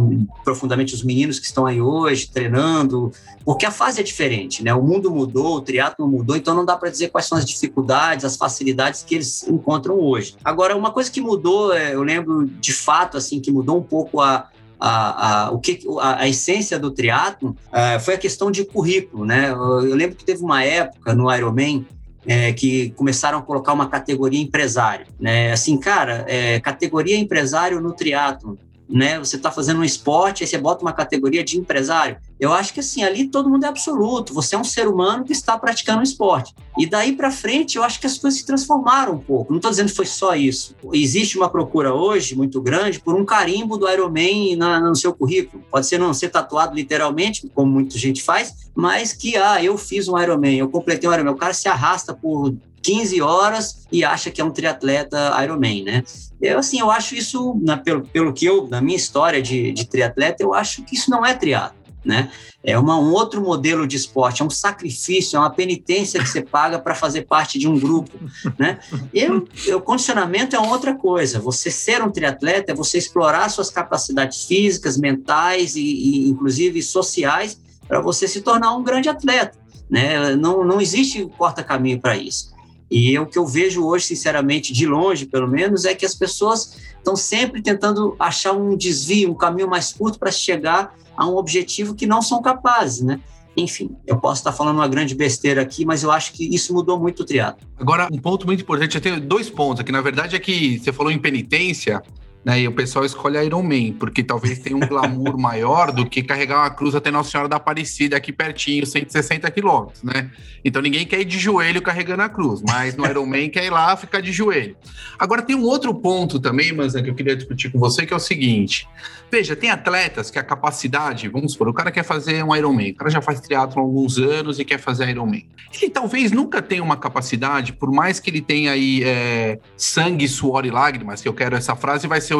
[0.44, 3.12] profundamente os meninos que estão aí hoje treinando,
[3.44, 4.74] porque a fase é diferente, né?
[4.74, 8.24] O mundo mudou, o triatlo mudou, então não dá para dizer quais são as dificuldades,
[8.24, 10.34] as facilidades que eles encontram hoje.
[10.44, 14.20] Agora, uma coisa que mudou, é, eu lembro de fato assim que mudou um pouco
[14.20, 18.64] a a, a, o que, a, a essência do triatlo eh, foi a questão de
[18.64, 19.50] currículo, né?
[19.50, 21.86] Eu, eu lembro que teve uma época no Ironman
[22.26, 25.52] eh, que começaram a colocar uma categoria empresário, né?
[25.52, 28.58] Assim, cara, eh, categoria empresário no triatlo,
[28.88, 29.18] né?
[29.18, 32.18] Você está fazendo um esporte, aí você bota uma categoria de empresário.
[32.38, 34.32] Eu acho que assim, ali todo mundo é absoluto.
[34.34, 36.54] Você é um ser humano que está praticando um esporte.
[36.78, 39.52] E daí para frente, eu acho que as coisas se transformaram um pouco.
[39.52, 40.74] Não estou dizendo que foi só isso.
[40.92, 45.64] Existe uma procura hoje muito grande por um carimbo do Ironman na, no seu currículo.
[45.70, 50.06] Pode ser não ser tatuado literalmente, como muita gente faz, mas que, ah, eu fiz
[50.08, 51.32] um Ironman, eu completei um Ironman.
[51.32, 52.54] O cara se arrasta por
[52.86, 56.04] 15 horas e acha que é um triatleta Ironman, né?
[56.40, 59.86] Eu, assim, eu acho isso, na, pelo, pelo que eu, na minha história de, de
[59.86, 62.30] triatleta, eu acho que isso não é triatlo, né?
[62.62, 66.42] É uma, um outro modelo de esporte, é um sacrifício, é uma penitência que você
[66.42, 68.12] paga para fazer parte de um grupo,
[68.56, 68.78] né?
[69.12, 71.40] Eu, o condicionamento é outra coisa.
[71.40, 77.60] Você ser um triatleta é você explorar suas capacidades físicas, mentais e, e inclusive sociais
[77.88, 79.58] para você se tornar um grande atleta,
[79.90, 80.36] né?
[80.36, 82.55] Não, não existe corta-caminho para isso.
[82.90, 86.76] E o que eu vejo hoje, sinceramente, de longe, pelo menos, é que as pessoas
[86.96, 91.94] estão sempre tentando achar um desvio, um caminho mais curto para chegar a um objetivo
[91.94, 93.20] que não são capazes, né?
[93.56, 96.98] Enfim, eu posso estar falando uma grande besteira aqui, mas eu acho que isso mudou
[96.98, 97.66] muito o triatlo.
[97.78, 99.90] Agora, um ponto muito importante, eu tenho dois pontos aqui.
[99.90, 102.02] Na verdade, é que você falou em penitência,
[102.46, 102.60] né?
[102.60, 106.60] E o pessoal escolhe Iron Man, porque talvez tenha um glamour maior do que carregar
[106.60, 110.30] uma cruz até Nossa Senhora da Aparecida aqui pertinho, 160 quilômetros, né?
[110.64, 113.70] Então ninguém quer ir de joelho carregando a cruz, mas no Iron Man quer ir
[113.70, 114.76] lá ficar de joelho.
[115.18, 118.16] Agora tem um outro ponto também, mas que eu queria discutir com você, que é
[118.16, 118.88] o seguinte:
[119.28, 122.90] veja, tem atletas que a capacidade, vamos supor, o cara quer fazer um Iron Man,
[122.90, 125.42] o cara já faz triatlo há alguns anos e quer fazer Iron Man.
[125.74, 130.64] Ele talvez nunca tenha uma capacidade, por mais que ele tenha aí é, sangue, suor
[130.64, 132.35] e lágrimas, que eu quero essa frase, vai ser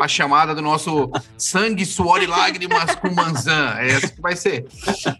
[0.00, 3.74] a chamada do nosso sangue, suor e lágrimas com manzã.
[3.78, 4.66] É essa que vai ser.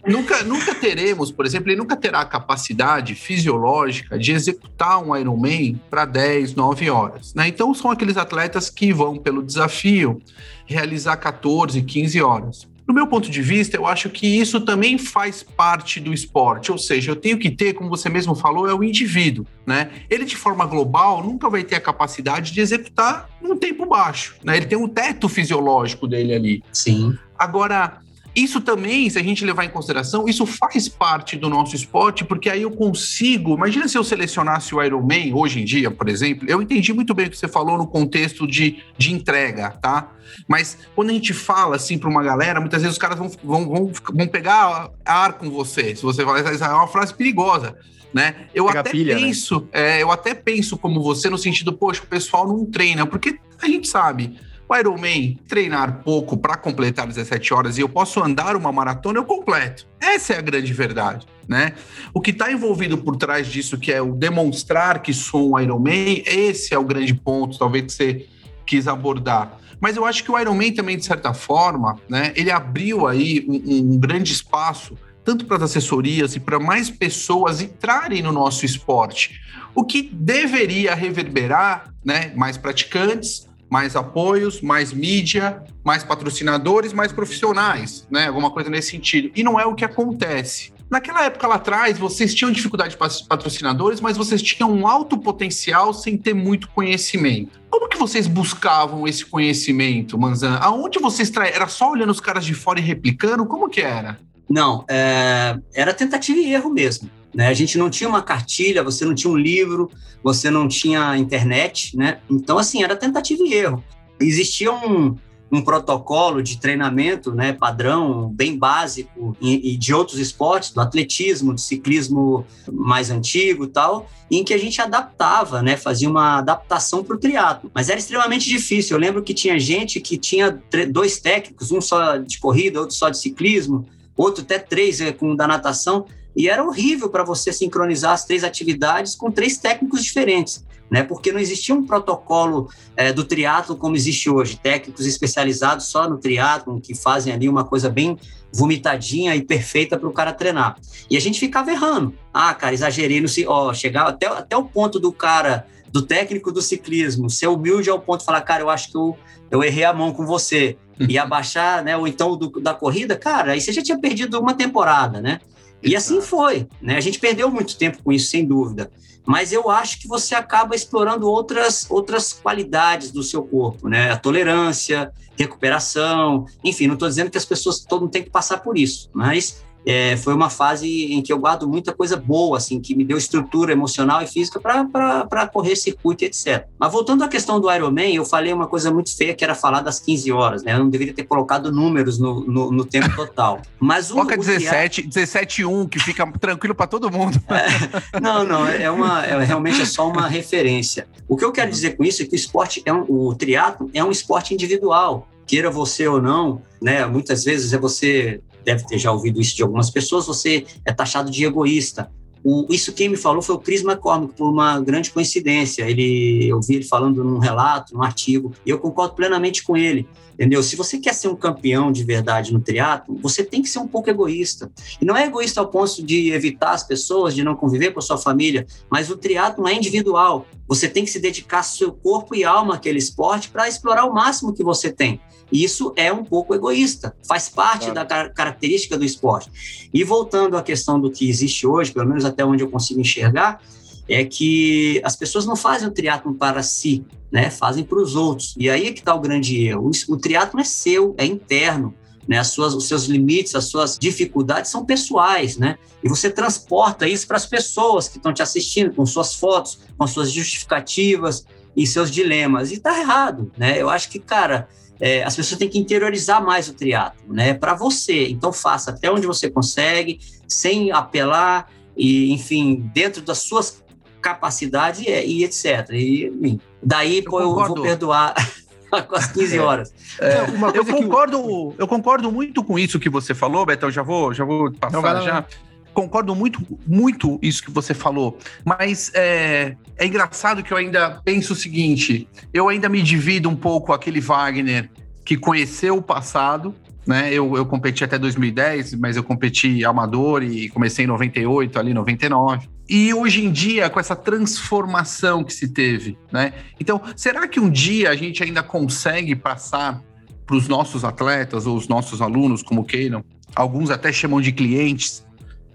[0.07, 5.81] Nunca, nunca teremos, por exemplo, ele nunca terá a capacidade fisiológica de executar um Ironman
[5.91, 7.35] para 10, 9 horas.
[7.35, 7.49] Né?
[7.49, 10.21] Então, são aqueles atletas que vão pelo desafio
[10.67, 12.69] realizar 14, 15 horas.
[12.89, 16.79] Do meu ponto de vista, eu acho que isso também faz parte do esporte, ou
[16.79, 19.91] seja, eu tenho que ter, como você mesmo falou, é o indivíduo, né?
[20.09, 24.57] Ele de forma global nunca vai ter a capacidade de executar num tempo baixo, né?
[24.57, 26.63] Ele tem um teto fisiológico dele ali.
[26.73, 27.15] Sim.
[27.39, 27.99] Agora,
[28.43, 32.49] isso também, se a gente levar em consideração, isso faz parte do nosso esporte, porque
[32.49, 33.55] aí eu consigo.
[33.55, 36.49] Imagina se eu selecionasse o Ironman hoje em dia, por exemplo.
[36.49, 40.13] Eu entendi muito bem o que você falou no contexto de, de entrega, tá?
[40.47, 43.69] Mas quando a gente fala assim para uma galera, muitas vezes os caras vão, vão,
[43.69, 45.97] vão, vão pegar ar com você.
[45.97, 47.77] Se você falar, é uma frase perigosa.
[48.13, 48.47] Né?
[48.55, 49.21] Eu Pega até pilha, né?
[49.21, 49.99] penso, né?
[49.99, 53.67] é, eu até penso como você no sentido, poxa, o pessoal não treina, porque a
[53.67, 58.71] gente sabe, o Ironman, treinar pouco para completar 17 horas e eu posso andar uma
[58.71, 59.87] maratona, eu completo.
[59.99, 61.73] Essa é a grande verdade, né?
[62.13, 66.23] O que está envolvido por trás disso, que é o demonstrar que sou um Ironman,
[66.27, 68.27] esse é o grande ponto, talvez que você
[68.67, 69.59] quis abordar.
[69.81, 73.95] Mas eu acho que o Ironman também, de certa forma, né, ele abriu aí um,
[73.95, 79.39] um grande espaço tanto para as assessorias e para mais pessoas entrarem no nosso esporte,
[79.75, 88.07] o que deveria reverberar, né, mais praticantes, mais apoios, mais mídia, mais patrocinadores, mais profissionais,
[88.11, 88.29] né?
[88.29, 89.31] Alguma coisa nesse sentido.
[89.35, 90.73] E não é o que acontece.
[90.91, 95.93] Naquela época lá atrás, vocês tinham dificuldade de patrocinadores, mas vocês tinham um alto potencial
[95.93, 97.61] sem ter muito conhecimento.
[97.69, 100.57] Como que vocês buscavam esse conhecimento, Manzan?
[100.63, 101.55] Aonde vocês traíam?
[101.55, 103.45] Era só olhando os caras de fora e replicando?
[103.45, 104.19] Como que era?
[104.49, 105.59] Não, é...
[105.75, 107.11] era tentativa e erro mesmo.
[107.35, 107.49] Né?
[107.49, 109.91] A gente não tinha uma cartilha, você não tinha um livro,
[110.23, 112.19] você não tinha internet, né?
[112.29, 113.85] Então, assim, era tentativa e erro.
[114.21, 115.17] Existia um,
[115.51, 121.55] um protocolo de treinamento né, padrão, bem básico, e, e, de outros esportes, do atletismo,
[121.55, 127.17] do ciclismo mais antigo tal, em que a gente adaptava, né, fazia uma adaptação para
[127.17, 127.71] o triatlo.
[127.73, 128.97] Mas era extremamente difícil.
[128.97, 130.61] Eu lembro que tinha gente que tinha
[130.91, 133.87] dois técnicos, um só de corrida, outro só de ciclismo,
[134.17, 136.05] outro até três é, com da natação,
[136.39, 141.03] e era horrível para você sincronizar as três atividades com três técnicos diferentes, né?
[141.03, 146.17] Porque não existia um protocolo é, do triatlo como existe hoje, técnicos especializados só no
[146.17, 148.17] triatlo que fazem ali uma coisa bem
[148.53, 150.79] vomitadinha e perfeita para o cara treinar.
[151.11, 152.15] E a gente ficava errando.
[152.33, 156.63] Ah, cara, exagerei no ó, chegar até, até o ponto do cara do técnico do
[156.63, 159.19] ciclismo ser humilde ao ponto de falar, cara, eu acho que eu,
[159.51, 160.77] eu errei a mão com você
[161.09, 161.97] e abaixar, né?
[161.97, 165.41] Ou então do, da corrida, cara, aí você já tinha perdido uma temporada, né?
[165.83, 166.97] E assim foi, né?
[166.97, 168.91] A gente perdeu muito tempo com isso, sem dúvida.
[169.25, 174.11] Mas eu acho que você acaba explorando outras, outras qualidades do seu corpo, né?
[174.11, 178.59] A tolerância, recuperação, enfim, não estou dizendo que as pessoas todo mundo tem que passar
[178.59, 182.79] por isso, mas é, foi uma fase em que eu guardo muita coisa boa, assim,
[182.79, 186.67] que me deu estrutura emocional e física para correr circuito, etc.
[186.79, 189.81] Mas voltando à questão do Ironman, eu falei uma coisa muito feia que era falar
[189.81, 190.75] das 15 horas, né?
[190.75, 193.63] Eu não deveria ter colocado números no, no, no tempo total.
[193.81, 197.41] Mas o, Coloca 17, 17 1, que fica tranquilo para todo mundo.
[197.49, 201.09] É, não, não, é uma, é, realmente é só uma referência.
[201.27, 203.91] O que eu quero dizer com isso é que o esporte, é um, o triatlo
[203.95, 207.07] é um esporte individual queira você ou não, né?
[207.07, 211.31] Muitas vezes é você deve ter já ouvido isso de algumas pessoas, você é taxado
[211.31, 212.11] de egoísta.
[212.45, 215.83] O, isso quem me falou foi o Chris McCormick, por uma grande coincidência.
[215.85, 220.09] Ele, eu vi ele falando num relato, num artigo, e eu concordo plenamente com ele.
[220.39, 220.63] Entendeu?
[220.63, 223.89] Se você quer ser um campeão de verdade no triatlo, você tem que ser um
[223.89, 224.71] pouco egoísta.
[225.01, 228.03] E não é egoísta ao ponto de evitar as pessoas, de não conviver com a
[228.03, 230.47] sua família, mas o triatlo é individual.
[230.69, 234.55] Você tem que se dedicar seu corpo e alma àquele esporte para explorar o máximo
[234.55, 235.21] que você tem.
[235.51, 237.95] Isso é um pouco egoísta, faz parte claro.
[237.95, 239.51] da car característica do esporte.
[239.93, 243.61] E voltando à questão do que existe hoje, pelo menos até onde eu consigo enxergar,
[244.09, 247.51] é que as pessoas não fazem o triatlo para si, né?
[247.51, 248.55] Fazem para os outros.
[248.57, 249.91] E aí é que está o grande erro.
[249.91, 251.95] O, o triatlo é seu, é interno.
[252.27, 252.39] né?
[252.39, 255.79] As suas, os seus limites, as suas dificuldades são pessoais, né?
[256.03, 260.07] E você transporta isso para as pessoas que estão te assistindo, com suas fotos, com
[260.07, 261.45] suas justificativas
[261.77, 262.73] e seus dilemas.
[262.73, 263.81] E tá errado, né?
[263.81, 264.69] Eu acho que, cara,
[265.01, 267.53] é, as pessoas têm que interiorizar mais o triatlo, né?
[267.53, 268.29] Para você.
[268.29, 273.83] Então faça até onde você consegue, sem apelar e, enfim, dentro das suas
[274.21, 275.91] capacidades e, e etc.
[275.93, 278.35] E, enfim, daí eu, pô, eu vou perdoar.
[279.07, 279.95] com as 15 horas.
[280.19, 280.41] É,
[280.75, 283.91] eu, concordo, eu concordo muito com isso que você falou, Betão.
[283.91, 285.45] Já vou, já vou passar Não, já.
[285.93, 288.39] Concordo muito, muito isso que você falou.
[288.65, 293.57] Mas é, é engraçado que eu ainda penso o seguinte: eu ainda me divido um
[293.57, 294.91] pouco aquele Wagner
[295.25, 296.75] que conheceu o passado,
[297.07, 297.33] né?
[297.33, 302.69] Eu, eu competi até 2010, mas eu competi amador e comecei em 98, ali 99.
[302.89, 306.55] E hoje em dia, com essa transformação que se teve, né?
[306.81, 310.03] Então, será que um dia a gente ainda consegue passar
[310.47, 313.23] para os nossos atletas ou os nossos alunos, como queiram,
[313.55, 315.27] alguns até chamam de clientes,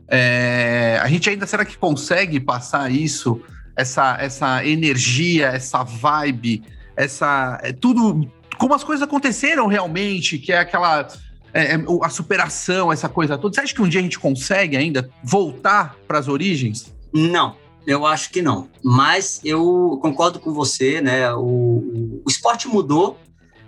[0.08, 3.40] é, a gente ainda será que consegue passar isso,
[3.76, 6.64] essa, essa energia, essa vibe,
[6.96, 11.08] essa é, tudo como as coisas aconteceram realmente, que é aquela
[11.54, 13.54] é, é a superação, essa coisa toda.
[13.54, 16.93] Você acha que um dia a gente consegue ainda voltar para as origens?
[17.14, 18.70] Não, eu acho que não.
[18.84, 21.34] Mas eu concordo com você, né?
[21.34, 23.18] O, o esporte mudou.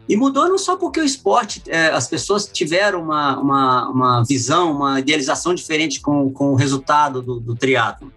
[0.08, 4.71] E mudou não só porque o esporte, é, as pessoas tiveram uma, uma, uma, visão,
[4.71, 8.12] uma idealização diferente com, com o resultado do, do triatlo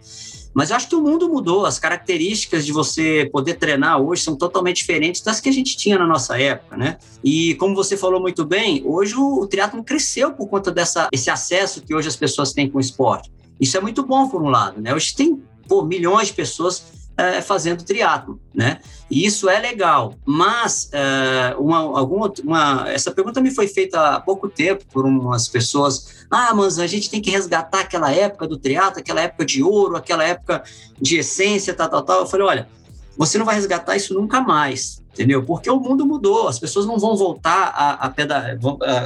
[0.58, 4.34] mas eu acho que o mundo mudou, as características de você poder treinar hoje são
[4.34, 6.98] totalmente diferentes das que a gente tinha na nossa época, né?
[7.22, 11.80] E como você falou muito bem, hoje o, o cresceu por conta dessa esse acesso
[11.80, 13.30] que hoje as pessoas têm com o esporte.
[13.60, 14.94] Isso é muito bom por um lado, né?
[14.94, 16.84] Hoje tem pô, milhões de pessoas
[17.18, 18.78] é, fazendo triatlo, né?
[19.10, 20.14] E isso é legal.
[20.24, 25.48] Mas é, uma, alguma, uma, essa pergunta me foi feita há pouco tempo por umas
[25.48, 26.26] pessoas.
[26.30, 29.96] Ah, mas a gente tem que resgatar aquela época do triatlo, aquela época de ouro,
[29.96, 30.62] aquela época
[31.00, 32.20] de essência, tal, tal, tal.
[32.20, 32.68] Eu falei, olha,
[33.16, 35.44] você não vai resgatar isso nunca mais, entendeu?
[35.44, 38.56] Porque o mundo mudou, as pessoas não vão voltar a, a pedalar,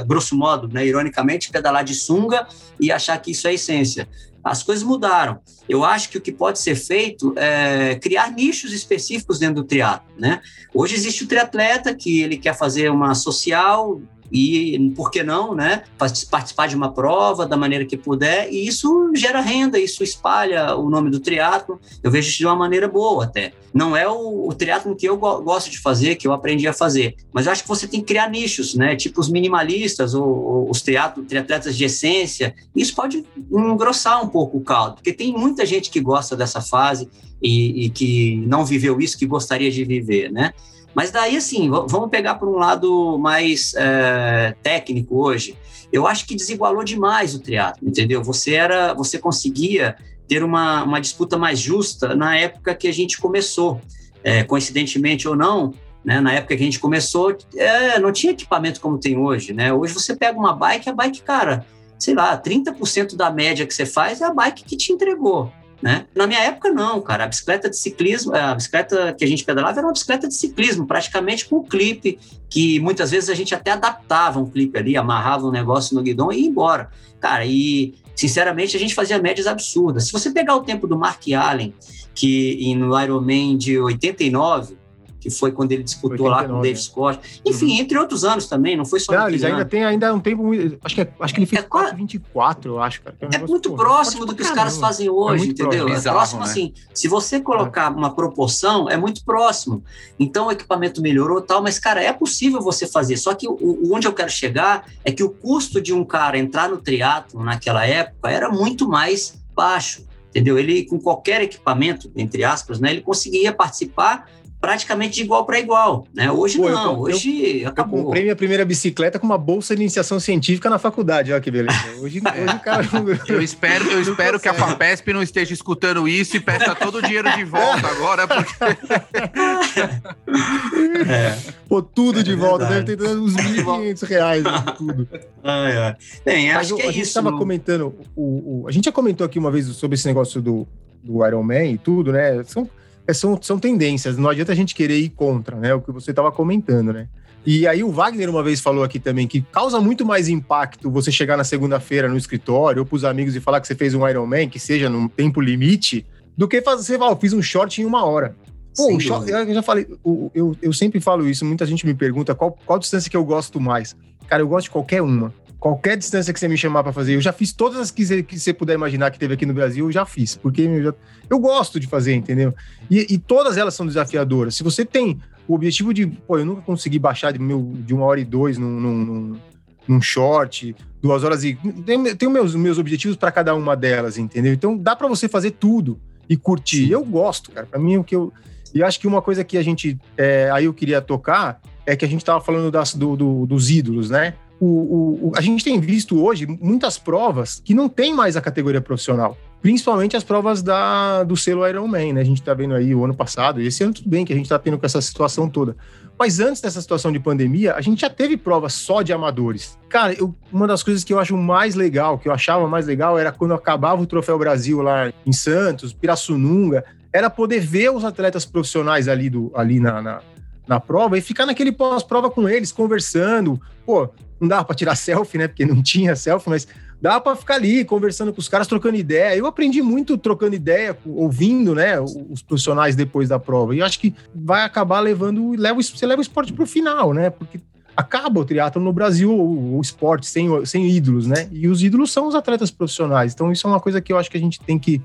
[0.05, 2.47] grosso modo, né, ironicamente, pedalar de sunga
[2.79, 4.07] e achar que isso é essência
[4.43, 5.39] as coisas mudaram.
[5.69, 10.05] Eu acho que o que pode ser feito é criar nichos específicos dentro do triatlo,
[10.19, 10.41] né?
[10.73, 14.01] Hoje existe o triatleta que ele quer fazer uma social
[14.33, 15.83] e por que não, né?
[15.95, 20.89] Participar de uma prova da maneira que puder, e isso gera renda, isso espalha o
[20.89, 21.79] nome do triatlo.
[22.01, 23.53] Eu vejo isso de uma maneira boa até.
[23.71, 27.15] Não é o, o triatlo que eu gosto de fazer, que eu aprendi a fazer,
[27.31, 28.95] mas eu acho que você tem que criar nichos, né?
[28.95, 32.55] Tipo os minimalistas ou, ou os triatlo, triatletas de essência.
[32.75, 37.07] Isso pode engrossar um pouco o caldo, porque tem muita gente que gosta dessa fase
[37.39, 40.53] e, e que não viveu isso, que gostaria de viver, né?
[40.93, 45.57] Mas daí, assim, vamos pegar por um lado mais é, técnico hoje.
[45.91, 48.23] Eu acho que desigualou demais o triatlo, entendeu?
[48.23, 49.95] Você era, você conseguia
[50.27, 53.81] ter uma, uma disputa mais justa na época que a gente começou.
[54.23, 58.79] É, coincidentemente ou não, né, na época que a gente começou, é, não tinha equipamento
[58.79, 59.73] como tem hoje, né?
[59.73, 61.65] Hoje você pega uma bike, a bike, cara,
[61.99, 65.51] sei lá, 30% da média que você faz é a bike que te entregou.
[65.83, 66.05] Né?
[66.15, 67.25] Na minha época, não, cara.
[67.25, 70.87] A bicicleta de ciclismo, a bicicleta que a gente pedalava era uma bicicleta de ciclismo,
[70.87, 72.17] praticamente com o clipe,
[72.49, 76.31] que muitas vezes a gente até adaptava um clipe ali, amarrava um negócio no guidão
[76.31, 76.89] e ia embora.
[77.19, 80.05] Cara, e sinceramente a gente fazia médias absurdas.
[80.05, 81.73] Se você pegar o tempo do Mark Allen,
[82.15, 84.77] que no Ironman de 89,
[85.23, 87.41] que foi quando ele disputou 89, lá com o Dave Scott.
[87.45, 87.79] Enfim, uhum.
[87.79, 89.69] entre outros anos também, não foi só Não, eles ainda ano.
[89.69, 90.43] tem ainda um tempo
[90.83, 93.15] acho que é, acho que ele fez é, 4, 24, eu acho, cara.
[93.21, 95.85] É, é muito porra, próximo do que os caras fazem é hoje, é entendeu?
[95.85, 96.09] Próximo.
[96.09, 96.45] é próximo né?
[96.45, 96.73] assim.
[96.93, 99.81] Se você colocar uma proporção, é muito próximo.
[100.19, 103.15] Então o equipamento melhorou tal, mas cara, é possível você fazer.
[103.15, 106.69] Só que o, onde eu quero chegar é que o custo de um cara entrar
[106.69, 110.57] no triatlo naquela época era muito mais baixo entendeu?
[110.57, 114.27] Ele com qualquer equipamento, entre aspas, né, ele conseguia participar
[114.63, 116.31] praticamente de igual para igual, né?
[116.31, 117.99] Hoje Pô, não, eu, hoje eu, acabou.
[117.99, 121.51] Eu comprei minha primeira bicicleta com uma bolsa de iniciação científica na faculdade, olha que
[121.51, 121.77] beleza.
[121.99, 122.87] Hoje, hoje cara...
[123.27, 127.01] eu espero, eu espero que a FAPESP não esteja escutando isso e peça todo o
[127.01, 128.53] dinheiro de volta agora, porque...
[131.11, 131.37] é.
[131.67, 134.43] Pô, tudo de é volta, deve ter uns 1.500 reais,
[134.77, 135.09] tudo.
[135.43, 135.95] Ai, ai.
[136.23, 136.99] Bem, acho que é a isso.
[136.99, 140.41] gente estava comentando, o, o, a gente já comentou aqui uma vez sobre esse negócio
[140.41, 140.65] do,
[141.03, 142.41] do Iron Man e tudo, né?
[142.45, 145.73] São é, são, são tendências, não adianta a gente querer ir contra, né?
[145.73, 147.07] O que você estava comentando, né?
[147.45, 151.11] E aí o Wagner uma vez falou aqui também que causa muito mais impacto você
[151.11, 154.47] chegar na segunda-feira no escritório ou pros amigos e falar que você fez um Ironman,
[154.47, 156.05] que seja num tempo limite,
[156.37, 158.35] do que fazer, você fala, eu fiz um short em uma hora.
[158.75, 162.33] Pô, short, eu já falei, eu, eu, eu, sempre falo isso, muita gente me pergunta
[162.33, 163.95] qual, qual distância que eu gosto mais.
[164.27, 165.33] Cara, eu gosto de qualquer uma
[165.63, 168.21] Qualquer distância que você me chamar para fazer, eu já fiz todas as que você,
[168.21, 170.93] que você puder imaginar que teve aqui no Brasil, eu já fiz, porque eu, já,
[171.29, 172.53] eu gosto de fazer, entendeu?
[172.91, 174.55] E, e, todas elas são desafiadoras.
[174.55, 178.03] Se você tem o objetivo de, pô, eu nunca consegui baixar de, meu, de uma
[178.03, 179.39] hora e dois num, num,
[179.87, 181.57] num short, duas horas e.
[181.85, 184.51] Tenho, tenho meus, meus objetivos para cada uma delas, entendeu?
[184.51, 185.97] Então dá para você fazer tudo
[186.27, 186.91] e curtir.
[186.91, 187.65] Eu gosto, cara.
[187.65, 188.33] Para mim, o que eu.
[188.73, 189.97] E acho que uma coisa que a gente.
[190.17, 193.69] É, aí eu queria tocar é que a gente estava falando das, do, do, dos
[193.69, 194.33] ídolos, né?
[194.65, 198.81] O, o, a gente tem visto hoje muitas provas que não tem mais a categoria
[198.81, 199.37] profissional.
[199.61, 202.21] Principalmente as provas da, do selo Ironman, né?
[202.21, 204.35] A gente está vendo aí o ano passado, e esse ano tudo bem que a
[204.35, 205.75] gente está tendo com essa situação toda.
[206.19, 209.77] Mas antes dessa situação de pandemia, a gente já teve provas só de amadores.
[209.89, 213.17] Cara, eu, uma das coisas que eu acho mais legal, que eu achava mais legal,
[213.17, 218.43] era quando acabava o Troféu Brasil lá em Santos, Pirassununga, era poder ver os atletas
[218.45, 220.21] profissionais ali, do, ali na, na,
[220.67, 223.59] na prova e ficar naquele pós-prova com eles, conversando.
[223.85, 224.09] Pô,
[224.39, 225.47] não dava para tirar selfie, né?
[225.47, 226.67] Porque não tinha selfie, mas
[227.01, 229.35] dava para ficar ali conversando com os caras, trocando ideia.
[229.35, 233.75] Eu aprendi muito trocando ideia, ouvindo, né, os profissionais depois da prova.
[233.75, 237.29] E acho que vai acabar levando, leva, você leva o esporte para o final, né?
[237.29, 237.59] Porque
[237.95, 241.47] acaba o triatlo no Brasil, o, o, esporte sem, sem ídolos, né?
[241.51, 243.33] E os ídolos são os atletas profissionais.
[243.33, 245.01] Então isso é uma coisa que eu acho que a gente tem que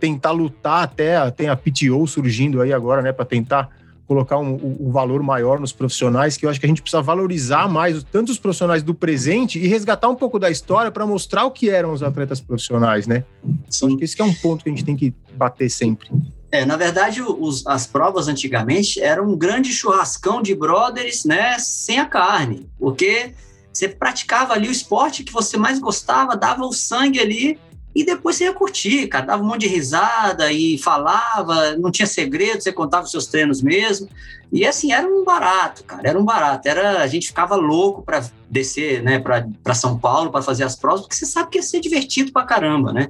[0.00, 3.68] tentar lutar até tem a PTO surgindo aí agora, né, para tentar
[4.12, 7.66] colocar um, um, valor maior nos profissionais, que eu acho que a gente precisa valorizar
[7.66, 11.50] mais tanto os profissionais do presente e resgatar um pouco da história para mostrar o
[11.50, 13.24] que eram os atletas profissionais, né?
[13.70, 13.86] Sim.
[13.86, 16.10] Acho que esse é um ponto que a gente tem que bater sempre.
[16.50, 21.98] É, na verdade, os, as provas antigamente eram um grande churrascão de brothers, né, sem
[21.98, 23.32] a carne, porque
[23.72, 27.58] você praticava ali o esporte que você mais gostava, dava o sangue ali
[27.94, 32.06] e depois você ia curtir, cara, dava um monte de risada e falava, não tinha
[32.06, 34.08] segredo, você contava os seus treinos mesmo.
[34.50, 36.68] E assim, era um barato, cara, era um barato.
[36.68, 41.02] Era, a gente ficava louco para descer, né, para São Paulo para fazer as provas,
[41.02, 43.08] porque você sabe que ia ser divertido pra caramba, né?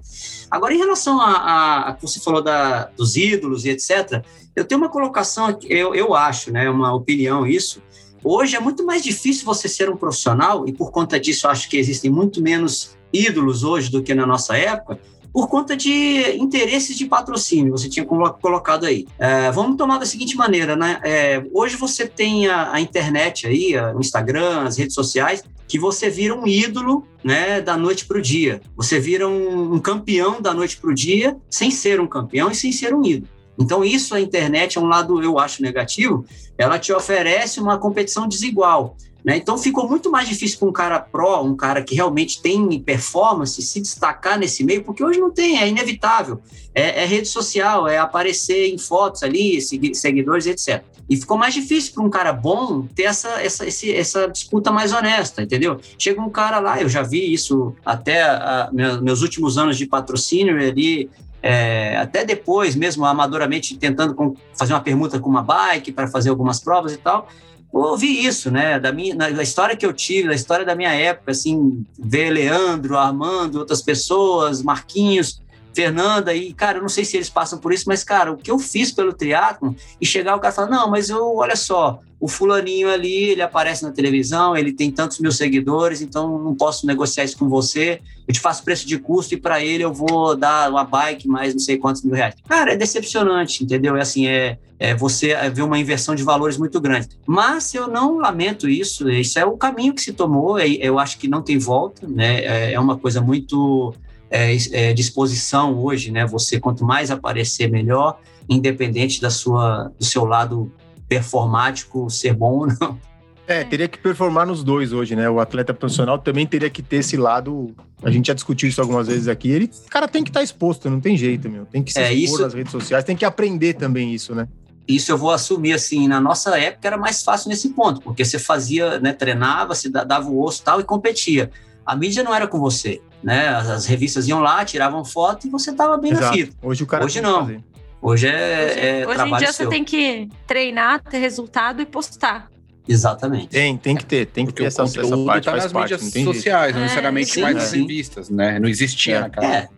[0.51, 4.25] Agora, em relação a, a, a que você falou da, dos ídolos e etc.,
[4.55, 7.83] eu tenho uma colocação, eu, eu acho, né, uma opinião isso.
[8.23, 11.77] Hoje é muito mais difícil você ser um profissional, e por conta disso acho que
[11.77, 14.99] existem muito menos ídolos hoje do que na nossa época,
[15.33, 19.07] por conta de interesses de patrocínio, você tinha colocado aí.
[19.19, 21.01] É, vamos tomar da seguinte maneira, né?
[21.03, 26.11] É, hoje você tem a, a internet aí, o Instagram, as redes sociais, que você
[26.11, 28.61] vira um ídolo né, da noite para o dia.
[28.77, 32.55] Você vira um, um campeão da noite para o dia, sem ser um campeão e
[32.55, 33.31] sem ser um ídolo.
[33.59, 36.27] Então, isso a internet é um lado, eu acho, negativo.
[36.59, 38.97] Ela te oferece uma competição desigual.
[39.25, 39.37] Né?
[39.37, 43.63] Então ficou muito mais difícil para um cara pró, um cara que realmente tem performance,
[43.63, 46.41] se destacar nesse meio, porque hoje não tem, é inevitável.
[46.75, 50.83] É, é rede social, é aparecer em fotos ali, seguidores, etc.
[51.09, 54.93] E ficou mais difícil para um cara bom ter essa, essa, esse, essa disputa mais
[54.93, 55.79] honesta, entendeu?
[55.99, 60.57] Chega um cara lá, eu já vi isso até a, meus últimos anos de patrocínio
[60.57, 61.11] ali,
[61.43, 66.61] é, até depois, mesmo amadoramente, tentando fazer uma permuta com uma bike para fazer algumas
[66.61, 67.29] provas e tal
[67.73, 68.79] ouvi isso, né?
[68.79, 72.99] Da, minha, da história que eu tive, da história da minha época, assim, ver Leandro,
[72.99, 75.41] Armando, outras pessoas, Marquinhos,
[75.75, 78.51] Fernanda, e, cara, eu não sei se eles passam por isso, mas, cara, o que
[78.51, 82.29] eu fiz pelo triatlo e chegar o cara falar, não, mas eu, olha só, o
[82.29, 87.25] fulaninho ali, ele aparece na televisão, ele tem tantos mil seguidores, então não posso negociar
[87.25, 90.71] isso com você, eu te faço preço de custo e para ele eu vou dar
[90.71, 92.37] uma bike mais não sei quantos mil reais.
[92.49, 93.97] Cara, é decepcionante, entendeu?
[93.97, 97.09] É assim, é, é você ver uma inversão de valores muito grande.
[97.27, 101.19] Mas eu não lamento isso, isso é o caminho que se tomou, é, eu acho
[101.19, 102.45] que não tem volta, né?
[102.45, 103.93] É, é uma coisa muito
[104.33, 106.25] é, é, disposição hoje, né?
[106.27, 108.19] Você quanto mais aparecer melhor,
[108.49, 110.73] independente da sua do seu lado
[111.07, 112.99] performático ser bom ou não.
[113.47, 115.29] É, teria que performar nos dois hoje, né?
[115.29, 117.75] O atleta profissional também teria que ter esse lado.
[118.03, 119.51] A gente já discutiu isso algumas vezes aqui.
[119.51, 121.67] Ele, cara, tem que estar tá exposto, não tem jeito, meu.
[121.67, 122.43] Tem que se é, expor isso...
[122.43, 124.49] nas redes sociais, tem que aprender também isso, né?
[124.89, 128.39] Isso eu vou assumir assim, na nossa época era mais fácil nesse ponto, porque você
[128.39, 131.51] fazia, né, treinava, se dava o osso tal e competia.
[131.87, 133.49] A mídia não era com você né?
[133.49, 136.27] As, as, revistas iam lá, tiravam foto e você estava bem Exato.
[136.27, 136.57] na fita.
[136.63, 137.47] Hoje o cara Hoje não.
[137.47, 137.61] Fazer.
[138.01, 139.67] Hoje é, é Hoje em dia seu.
[139.67, 142.51] você tem que treinar, ter resultado e postar.
[142.87, 143.49] Exatamente.
[143.49, 145.45] Tem, tem que ter, tem que Porque ter essa, essa parte.
[145.45, 148.59] Tá nas parte, mídias sociais, não é, necessariamente sim, mais nas revistas, né?
[148.59, 149.21] Não existia é.
[149.21, 149.55] naquela.
[149.55, 149.69] É.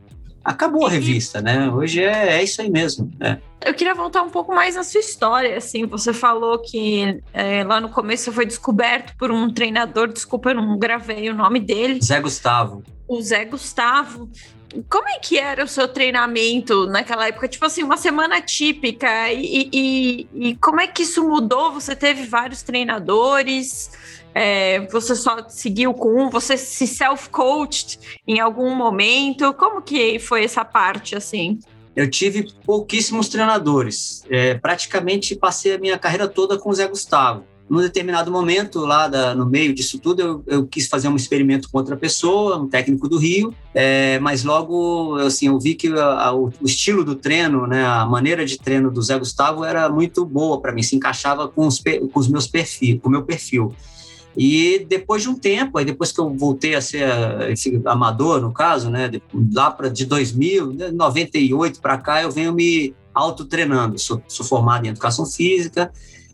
[0.44, 1.70] Acabou a revista, né?
[1.70, 3.10] Hoje é, é isso aí mesmo.
[3.18, 3.38] É.
[3.64, 7.80] Eu queria voltar um pouco mais na sua história, assim, você falou que é, lá
[7.80, 11.98] no começo foi descoberto por um treinador, desculpa, eu não gravei o nome dele.
[12.02, 12.82] Zé Gustavo.
[13.08, 14.28] O Zé Gustavo.
[14.90, 17.48] Como é que era o seu treinamento naquela época?
[17.48, 19.32] Tipo assim, uma semana típica.
[19.32, 21.72] E, e, e como é que isso mudou?
[21.72, 23.92] Você teve vários treinadores?
[24.34, 26.30] É, você só seguiu com um?
[26.30, 29.54] Você se self-coached em algum momento?
[29.54, 31.60] Como que foi essa parte, assim?
[31.94, 34.24] Eu tive pouquíssimos treinadores.
[34.28, 37.44] É, praticamente passei a minha carreira toda com o Zé Gustavo.
[37.70, 41.70] Num determinado momento, lá da, no meio disso tudo, eu, eu, quis fazer um experimento
[41.70, 46.26] com outra pessoa, um técnico do Rio, é, mas logo assim, eu vi que a,
[46.26, 50.26] a, o estilo do treino, né, a maneira de treino do Zé Gustavo era muito
[50.26, 51.82] boa para mim, se encaixava com os,
[52.12, 53.74] com os meus perfis, com o meu perfil.
[54.36, 57.08] E depois de um tempo, aí depois que eu voltei a ser
[57.50, 59.10] esse amador, no caso, né,
[59.52, 63.98] lá para de 2000, 98 para cá, eu venho me autotreinando.
[63.98, 65.92] Sou, sou formado em educação física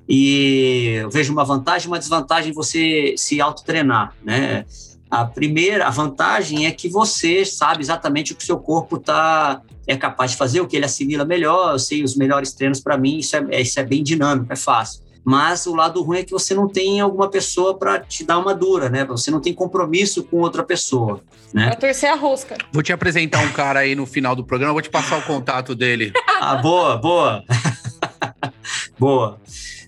[0.09, 4.65] e eu vejo uma vantagem e uma desvantagem em você se autotreinar, né?
[5.11, 9.61] A primeira, a vantagem é que você sabe exatamente o que o seu corpo tá
[9.87, 11.73] é capaz de fazer, o que ele assimila melhor.
[11.73, 15.03] Eu sei os melhores treinos para mim, isso é, isso é bem dinâmico, é fácil.
[15.25, 18.55] Mas o lado ruim é que você não tem alguma pessoa para te dar uma
[18.55, 19.05] dura, né?
[19.05, 21.67] Você não tem compromisso com outra pessoa, né?
[21.67, 22.57] Pra torcer a rosca.
[22.73, 25.75] Vou te apresentar um cara aí no final do programa, vou te passar o contato
[25.75, 26.13] dele.
[26.41, 27.45] ah, boa, boa.
[28.99, 29.41] boa.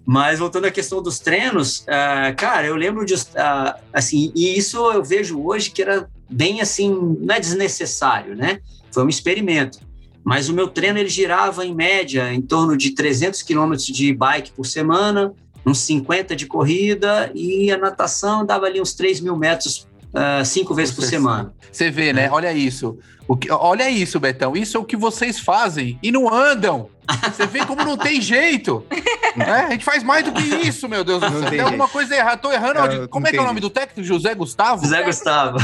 [0.05, 4.79] Mas voltando à questão dos treinos, uh, cara, eu lembro de, uh, assim, e isso
[4.91, 8.61] eu vejo hoje que era bem assim, não é desnecessário, né?
[8.91, 9.79] Foi um experimento.
[10.25, 14.53] Mas o meu treino ele girava em média em torno de 300 quilômetros de bike
[14.53, 15.33] por semana,
[15.67, 20.75] uns 50 de corrida e a natação dava ali uns 3 mil metros uh, cinco
[20.75, 21.53] vezes por semana.
[21.71, 22.31] Você vê, né?
[22.31, 22.99] Olha isso.
[23.27, 24.57] O que, olha isso, Betão.
[24.57, 26.89] Isso é o que vocês fazem e não andam.
[27.25, 28.85] Você vê como não tem jeito.
[29.35, 31.41] É, a gente faz mais do que isso, meu Deus do céu.
[31.41, 32.37] Tem, tem alguma coisa errada.
[32.37, 33.05] Tô errando.
[33.05, 34.05] É, como é que é o nome do técnico?
[34.05, 34.83] José Gustavo?
[34.83, 35.57] José Gustavo.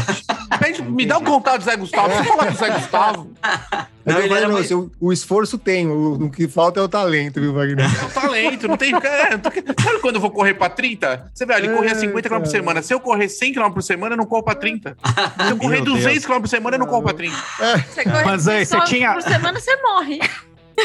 [0.58, 2.10] Pede, me dá um contato do Zé Gustavo.
[2.10, 3.30] Eu falar com o Zé Gustavo.
[4.04, 4.70] Não, ele mais...
[4.70, 7.84] o, o, esforço tem, o, o, que falta é o talento, viu, Wagner?
[7.84, 8.94] É o talento, não tem.
[8.94, 9.50] É, tô...
[9.50, 11.30] Sabe quando eu vou correr pra 30?
[11.32, 12.82] Você vê, ele é, corria 50 km por semana.
[12.82, 14.96] Se eu correr 100 km por semana, eu não corro pra 30.
[15.44, 17.36] Se eu correr 200 km por semana, eu não corro pra 30.
[17.60, 17.78] É.
[17.78, 19.12] Você corre Mas aí, você tinha.
[19.14, 20.20] Por semana, você morre.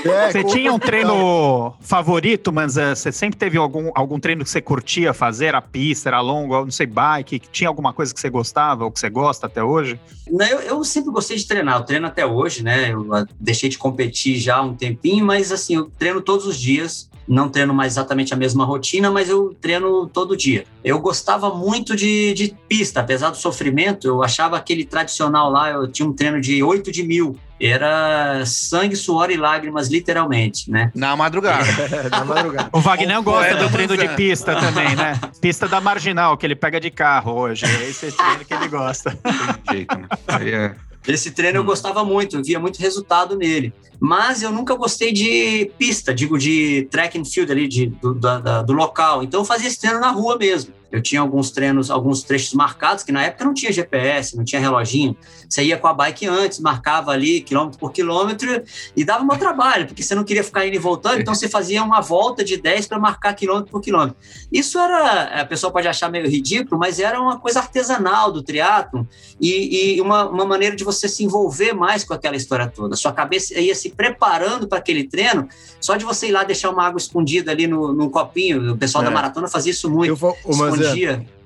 [0.05, 4.49] É, você tinha um treino favorito, mas uh, você sempre teve algum, algum treino que
[4.49, 5.47] você curtia fazer?
[5.47, 7.39] Era pista, era longo, não sei, bike?
[7.51, 9.99] Tinha alguma coisa que você gostava ou que você gosta até hoje?
[10.27, 12.91] Não, eu, eu sempre gostei de treinar, eu treino até hoje, né?
[12.91, 16.59] Eu uh, deixei de competir já há um tempinho, mas assim, eu treino todos os
[16.59, 20.65] dias não treino mais exatamente a mesma rotina, mas eu treino todo dia.
[20.83, 25.87] Eu gostava muito de, de pista, apesar do sofrimento, eu achava aquele tradicional lá, eu
[25.87, 30.91] tinha um treino de 8 de mil, era sangue, suor e lágrimas, literalmente, né?
[30.93, 31.65] Na madrugada.
[32.11, 32.69] Na madrugada.
[32.73, 35.19] O Wagner gosta do treino de pista também, né?
[35.39, 37.65] Pista da marginal, que ele pega de carro hoje.
[37.65, 39.17] É esse treino que ele gosta.
[39.65, 40.75] Tem jeito, né?
[41.07, 41.65] Esse treino eu hum.
[41.65, 43.73] gostava muito, eu via muito resultado nele.
[43.99, 48.61] Mas eu nunca gostei de pista, digo, de track and field ali, de, do, da,
[48.61, 49.23] do local.
[49.23, 50.73] Então eu fazia esse treino na rua mesmo.
[50.93, 54.61] Eu tinha alguns treinos, alguns trechos marcados, que na época não tinha GPS, não tinha
[54.61, 55.17] reloginho.
[55.49, 58.61] Você ia com a bike antes, marcava ali quilômetro por quilômetro
[58.95, 61.81] e dava um trabalho, porque você não queria ficar indo e voltando, então você fazia
[61.83, 64.15] uma volta de 10 para marcar quilômetro por quilômetro.
[64.51, 69.07] Isso era, a pessoa pode achar meio ridículo, mas era uma coisa artesanal do triatlo
[69.41, 72.95] e, e uma, uma maneira de você se envolver mais com aquela história toda.
[72.95, 75.49] Sua cabeça ia se preparando para aquele treino,
[75.81, 78.73] só de você ir lá deixar uma água escondida ali no, no copinho.
[78.73, 79.05] O pessoal é.
[79.05, 80.09] da maratona fazia isso muito.
[80.09, 80.37] Eu vou,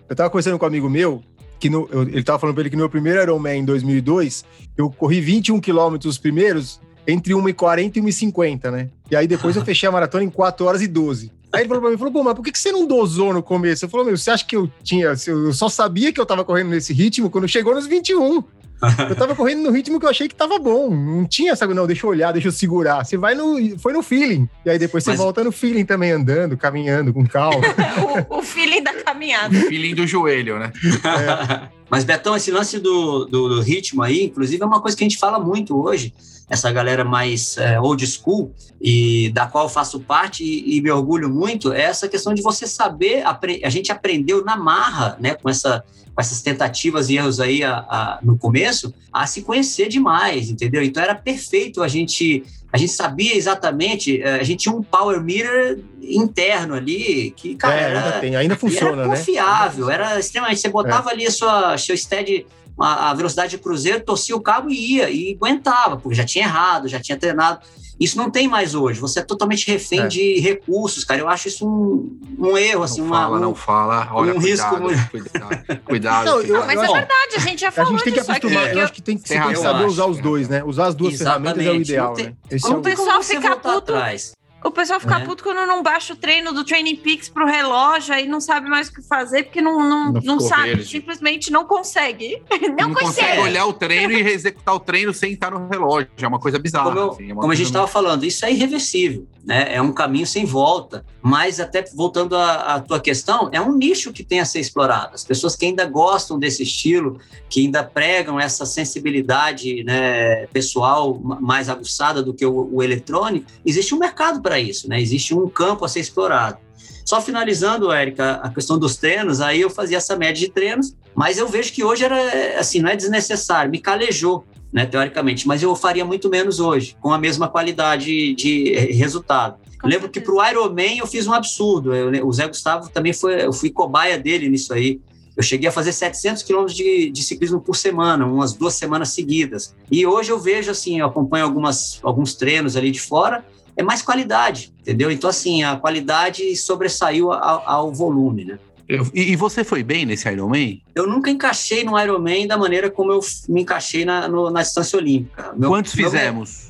[0.09, 1.21] Eu tava conversando com um amigo meu,
[1.59, 4.45] que no, eu, ele tava falando pra ele que no meu primeiro Ironman em 2002,
[4.77, 8.89] eu corri 21 quilômetros os primeiros, entre 1h40 e 1h50, né?
[9.09, 11.31] E aí depois eu fechei a maratona em 4 horas e 12.
[11.51, 13.85] Aí ele falou pra mim, falou, pô, mas por que você não dosou no começo?
[13.85, 16.69] Eu falei, meu, você acha que eu tinha, eu só sabia que eu tava correndo
[16.69, 18.43] nesse ritmo quando chegou nos 21
[19.09, 20.89] eu tava correndo no ritmo que eu achei que tava bom.
[20.89, 23.03] Não tinha essa, não, deixa eu olhar, deixa eu segurar.
[23.03, 23.77] Você vai no.
[23.79, 24.47] Foi no feeling.
[24.65, 25.19] E aí depois você Mas...
[25.19, 27.61] volta no feeling também, andando, caminhando, com calma.
[28.29, 29.57] o, o, feeling da caminhada.
[29.57, 30.71] O feeling do joelho, né?
[31.03, 31.77] É.
[31.89, 35.07] Mas, Betão, esse lance do, do, do, ritmo aí, inclusive, é uma coisa que a
[35.07, 36.13] gente fala muito hoje.
[36.49, 40.89] Essa galera mais é, old school, e da qual eu faço parte e, e, me
[40.89, 43.23] orgulho muito, é essa questão de você saber.
[43.63, 45.83] A gente aprendeu na marra, né, com essa
[46.17, 50.81] com essas tentativas e erros aí a, a, no começo, a se conhecer demais, entendeu?
[50.81, 52.43] Então era perfeito a gente
[52.73, 57.75] a gente sabia exatamente, eh, a gente tinha um power meter interno ali que, cara,
[57.75, 59.15] é, ainda, era, tem, ainda funciona, era né?
[59.15, 59.93] confiável, né?
[59.93, 61.13] era extremamente, você botava é.
[61.13, 62.45] ali a sua seu stead
[62.79, 66.45] a, a velocidade de cruzeiro, torcia o cabo e ia, e aguentava, porque já tinha
[66.45, 67.59] errado, já tinha treinado.
[67.99, 68.99] Isso não tem mais hoje.
[68.99, 70.07] Você é totalmente refém é.
[70.07, 71.19] de recursos, cara.
[71.19, 74.09] Eu acho isso um, um erro, assim, não uma, fala, um, não fala.
[74.11, 75.09] Olha, um cuidado, risco.
[75.09, 76.25] Cuidado, cuidado.
[76.25, 78.65] Não, eu, mas eu, é verdade, a gente já falou A gente tem que acostumar.
[78.65, 78.77] Aqui.
[78.77, 80.63] Eu acho que tem, tem que saber usar os dois, né?
[80.63, 81.55] Usar as duas Exatamente.
[81.55, 82.33] ferramentas é o ideal, não tem, né?
[82.51, 83.77] Esse é o pessoal ficar puto.
[83.77, 84.36] Atrás.
[84.63, 85.23] O pessoal fica É.
[85.23, 88.89] puto quando não baixa o treino do Training Peaks pro relógio, aí não sabe mais
[88.89, 90.85] o que fazer, porque não, não, Não não, sabe, verde.
[90.89, 92.41] simplesmente não consegue.
[92.77, 93.27] Não, Não consegue.
[93.27, 96.09] consegue olhar o treino e executar o treino sem estar no relógio.
[96.21, 96.85] É uma coisa bizarra.
[96.89, 99.73] Como, eu- assim, é como a gente estava falando, isso é irreversível, né?
[99.73, 101.05] É um caminho sem volta.
[101.21, 105.15] Mas até voltando à, à tua questão, é um nicho que tem a ser explorado.
[105.15, 107.17] As pessoas que ainda gostam desse estilo,
[107.49, 113.47] que ainda pregam essa sensibilidade né, pessoal ma- mais aguçada do que o, o eletrônico,
[113.65, 115.01] existe um mercado para isso, né?
[115.01, 116.57] Existe um campo a ser explorado.
[117.05, 121.37] Só finalizando, Érica, a questão dos treinos, aí eu fazia essa média de treinos, mas
[121.37, 125.75] eu vejo que hoje era assim, não é desnecessário, me calejou né, teoricamente, mas eu
[125.75, 129.57] faria muito menos hoje, com a mesma qualidade de resultado.
[129.81, 131.93] Com Lembro que para o Ironman eu fiz um absurdo.
[131.93, 134.99] Eu- o Zé Gustavo também foi, eu fui cobaia dele nisso aí.
[135.35, 139.75] Eu cheguei a fazer 700 quilômetros de, de ciclismo por semana, umas duas semanas seguidas.
[139.91, 143.45] E hoje eu vejo assim, eu acompanho algumas, alguns treinos ali de fora,
[143.75, 145.11] é mais qualidade, entendeu?
[145.11, 148.59] Então assim, a qualidade sobressaiu ao, ao volume, né?
[148.87, 150.81] Eu- e, e você foi bem nesse Ironman?
[150.95, 153.19] Eu nunca encaixei no Ironman da maneira como eu
[153.49, 155.53] me encaixei na, no- na distância olímpica.
[155.57, 156.67] Meu- Quantos meu- fizemos?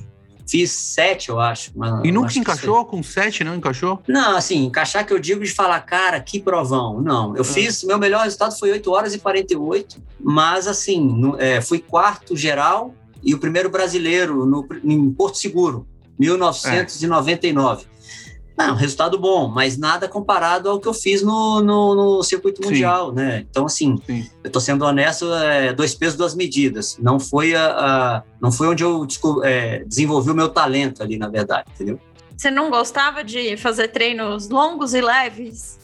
[0.50, 1.72] Fiz sete, eu acho.
[2.06, 2.86] E nunca encaixou?
[2.86, 4.02] Com sete não encaixou?
[4.08, 7.02] Não, assim, encaixar que eu digo de falar, cara, que provão.
[7.02, 11.60] Não, eu fiz, meu melhor resultado foi 8 horas e 48, mas assim, no- é,
[11.60, 15.86] fui quarto geral e o primeiro brasileiro no, em Porto Seguro,
[16.18, 17.86] 1999.
[18.58, 22.70] Não, resultado bom, mas nada comparado ao que eu fiz no, no, no circuito Sim.
[22.70, 23.46] mundial, né?
[23.50, 24.28] Então, assim, Sim.
[24.44, 26.98] eu tô sendo honesto, é, dois pesos, duas medidas.
[27.00, 29.06] Não foi, a, a- não foi onde eu
[29.44, 32.00] é, desenvolvi o meu talento ali, na verdade, entendeu?
[32.36, 35.78] Você não gostava de fazer treinos longos e leves?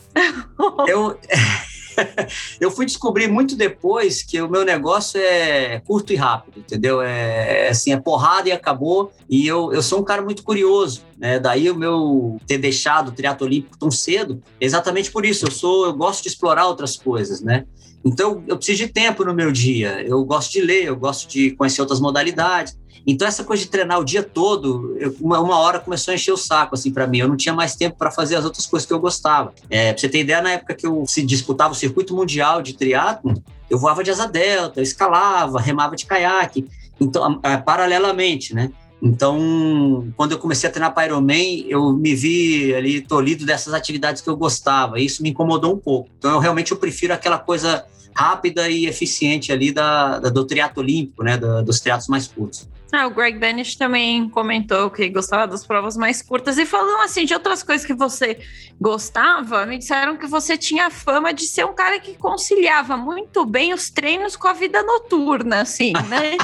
[0.88, 1.20] Eu,
[2.60, 7.02] eu fui descobrir muito depois que o meu negócio é curto e rápido, entendeu?
[7.02, 9.12] É, é assim, é porrada e acabou.
[9.30, 11.40] E eu, eu sou um cara muito curioso, né?
[11.40, 15.46] Daí o meu ter deixado o triatlo olímpico tão cedo, exatamente por isso.
[15.46, 17.66] Eu sou, eu gosto de explorar outras coisas, né?
[18.06, 20.02] Então eu preciso de tempo no meu dia.
[20.06, 22.78] Eu gosto de ler, eu gosto de conhecer outras modalidades.
[23.06, 26.38] Então essa coisa de treinar o dia todo, uma, uma hora começou a encher o
[26.38, 27.18] saco assim para mim.
[27.20, 29.54] Eu não tinha mais tempo para fazer as outras coisas que eu gostava.
[29.70, 32.74] É, pra você ter ideia, na época que eu se disputava o circuito mundial de
[32.74, 33.34] triatlo,
[33.70, 36.66] eu voava de asa delta, eu escalava, remava de caiaque.
[37.00, 38.72] Então, paralelamente, né?
[39.02, 44.22] Então, quando eu comecei a treinar para Ironman, eu me vi ali tolhido dessas atividades
[44.22, 45.00] que eu gostava.
[45.00, 46.10] E isso me incomodou um pouco.
[46.18, 47.84] Então, eu realmente eu prefiro aquela coisa
[48.16, 51.36] rápida e eficiente ali da, da- do triatlo olímpico, né?
[51.38, 52.70] Da- dos triatlos mais curtos.
[52.96, 57.26] Ah, o Greg Banish também comentou que gostava das provas mais curtas e falando assim
[57.26, 58.40] de outras coisas que você
[58.80, 63.48] gostava, me disseram que você tinha a fama de ser um cara que conciliava muito
[63.48, 66.38] bem os treinos com a vida noturna, assim, né?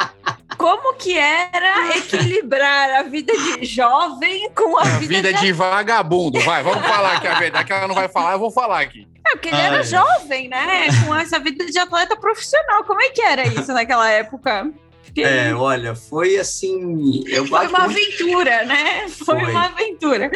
[0.58, 5.40] Como que era equilibrar a vida de jovem com a A vida, vida de...
[5.40, 8.50] de vagabundo, vai, vamos falar aqui a verdade, que ela não vai falar, eu vou
[8.50, 9.08] falar aqui.
[9.26, 9.84] É, porque ele era Ai.
[9.84, 10.86] jovem, né?
[11.06, 12.84] Com essa vida de atleta profissional.
[12.84, 14.70] Como é que era isso naquela época?
[15.16, 17.22] É, olha, foi assim.
[17.26, 19.08] Eu foi uma muito- aventura, né?
[19.08, 19.50] Foi, Foi.
[19.50, 20.30] uma aventura.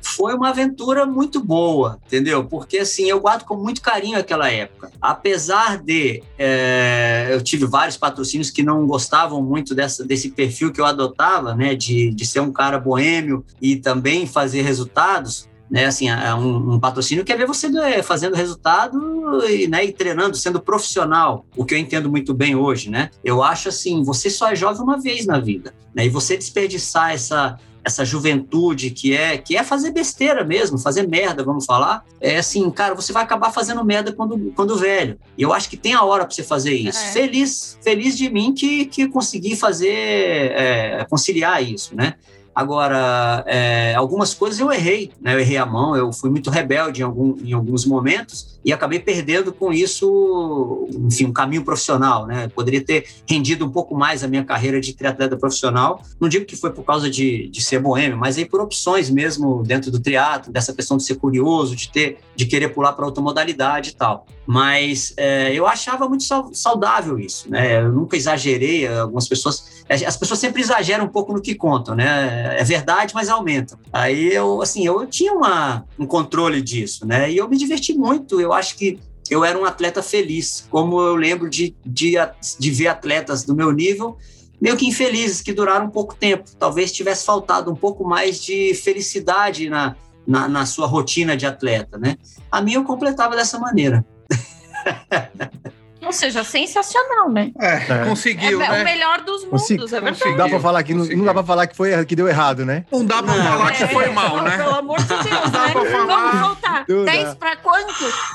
[0.00, 2.44] foi uma aventura muito boa, entendeu?
[2.44, 4.90] Porque assim, eu guardo com muito carinho aquela época.
[5.02, 10.80] Apesar de é, eu tive vários patrocínios que não gostavam muito dessa, desse perfil que
[10.80, 11.74] eu adotava, né?
[11.74, 15.48] De, de ser um cara boêmio e também fazer resultados.
[15.68, 19.92] Né, assim, é um, um patrocínio quer ver você é, fazendo resultado e, né, e
[19.92, 23.10] treinando, sendo profissional, o que eu entendo muito bem hoje, né?
[23.24, 26.06] Eu acho assim, você só é jovem uma vez na vida, né?
[26.06, 31.44] E você desperdiçar essa essa juventude que é que é fazer besteira mesmo, fazer merda,
[31.44, 32.04] vamos falar.
[32.20, 35.16] É assim, cara, você vai acabar fazendo merda quando, quando velho.
[35.38, 36.98] E eu acho que tem a hora para você fazer isso.
[36.98, 37.12] É.
[37.12, 42.14] Feliz, feliz de mim que, que consegui fazer, é, conciliar isso, né?
[42.56, 45.34] Agora, é, algumas coisas eu errei, né?
[45.34, 48.98] Eu errei a mão, eu fui muito rebelde em, algum, em alguns momentos e acabei
[48.98, 52.48] perdendo com isso, enfim, um caminho profissional, né?
[52.48, 56.02] Poderia ter rendido um pouco mais a minha carreira de triatleta profissional.
[56.20, 59.62] Não digo que foi por causa de, de ser boêmio, mas aí por opções mesmo
[59.62, 63.22] dentro do triatlo, dessa questão de ser curioso, de ter, de querer pular para outra
[63.22, 64.26] modalidade e tal.
[64.44, 67.82] Mas é, eu achava muito sau- saudável isso, né?
[67.82, 68.86] Eu nunca exagerei.
[68.86, 72.56] Algumas pessoas, as pessoas sempre exageram um pouco no que contam, né?
[72.58, 73.76] É verdade, mas aumenta.
[73.92, 77.30] Aí eu, assim, eu tinha uma, um controle disso, né?
[77.30, 78.40] E eu me diverti muito.
[78.40, 78.98] Eu acho que
[79.28, 82.14] eu era um atleta feliz, como eu lembro de, de,
[82.58, 84.16] de ver atletas do meu nível
[84.60, 86.50] meio que infelizes, que duraram pouco tempo.
[86.58, 89.96] Talvez tivesse faltado um pouco mais de felicidade na,
[90.26, 92.16] na, na sua rotina de atleta, né?
[92.50, 94.04] A minha eu completava dessa maneira.
[96.12, 97.50] seja, sensacional, né?
[97.60, 98.04] É, É.
[98.06, 98.80] conseguiu, é né?
[98.80, 100.18] o melhor dos mundos, Consegui- é verdade.
[100.18, 100.36] consegui.
[100.36, 102.84] Dá pra falar que não, não dá pra falar que, foi, que deu errado, né?
[102.90, 104.56] Não dá pra Não, falar que É, foi mal, né?
[104.56, 105.72] Pelo amor de Deus, né?
[105.72, 106.84] Vamos voltar.
[106.88, 107.12] Não dá.
[107.12, 107.94] 10 para quanto?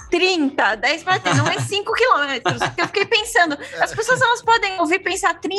[0.09, 0.75] 30.
[0.75, 1.37] 10 para 30.
[1.43, 2.59] Não é 5 quilômetros.
[2.59, 5.57] Porque eu fiquei pensando, as pessoas elas podem ouvir pensar 30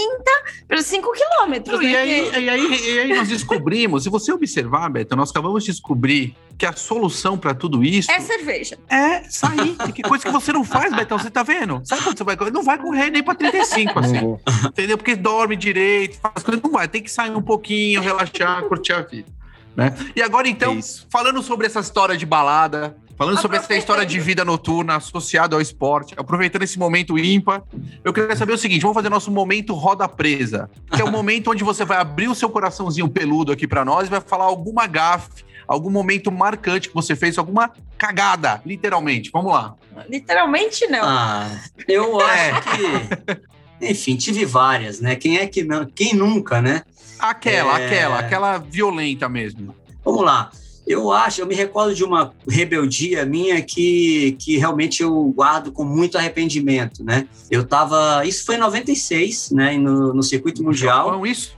[0.68, 1.76] pelos 5 quilômetros.
[1.78, 1.98] Não, e, né?
[1.98, 6.36] aí, e, aí, e aí nós descobrimos, se você observar, Beto, nós acabamos de descobrir
[6.58, 8.78] que a solução para tudo isso É cerveja.
[8.88, 9.76] é sair.
[9.94, 11.80] Que coisa que você não faz, Betão, você tá vendo?
[11.84, 12.50] Sabe quando você vai correr?
[12.50, 14.66] Não vai correr nem para 35, Não assim.
[14.68, 14.96] Entendeu?
[14.96, 16.86] Porque dorme direito, faz coisas, não vai.
[16.88, 19.28] Tem que sair um pouquinho, relaxar, curtir a vida.
[19.74, 19.94] Né?
[20.14, 21.06] E agora, então, É isso.
[21.10, 25.62] falando sobre essa história de balada, falando sobre essa história de vida noturna associada ao
[25.62, 27.62] esporte, aproveitando esse momento ímpar,
[28.04, 31.50] eu queria saber o seguinte: vamos fazer nosso momento roda presa, que é o momento
[31.50, 34.86] onde você vai abrir o seu coraçãozinho peludo aqui para nós e vai falar alguma
[34.86, 35.42] gafe,
[35.72, 39.30] algum momento marcante que você fez, alguma cagada, literalmente.
[39.32, 39.74] Vamos lá.
[40.08, 41.02] Literalmente não.
[41.02, 41.50] Ah,
[41.88, 43.86] eu acho que.
[43.90, 45.16] Enfim, tive várias, né?
[45.16, 45.84] Quem é que não.
[45.86, 46.82] Quem nunca, né?
[47.18, 47.86] Aquela, É.
[47.86, 49.74] aquela, aquela violenta mesmo.
[50.04, 50.50] Vamos lá.
[50.84, 55.84] Eu acho, eu me recordo de uma rebeldia minha que, que realmente eu guardo com
[55.84, 57.28] muito arrependimento, né?
[57.48, 58.26] Eu tava.
[58.26, 59.78] Isso foi em 96, né?
[59.78, 61.06] No, no circuito mundial.
[61.06, 61.56] Japão, isso?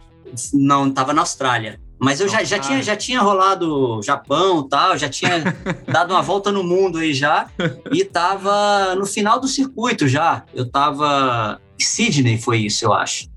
[0.52, 1.80] Não, tava na Austrália.
[2.04, 5.42] Mas eu já, já, tinha, já tinha rolado Japão tal, já tinha
[5.90, 7.48] dado uma volta no mundo aí já.
[7.92, 10.44] E tava no final do circuito já.
[10.54, 11.60] Eu tava.
[11.80, 13.28] Sydney foi isso, eu acho.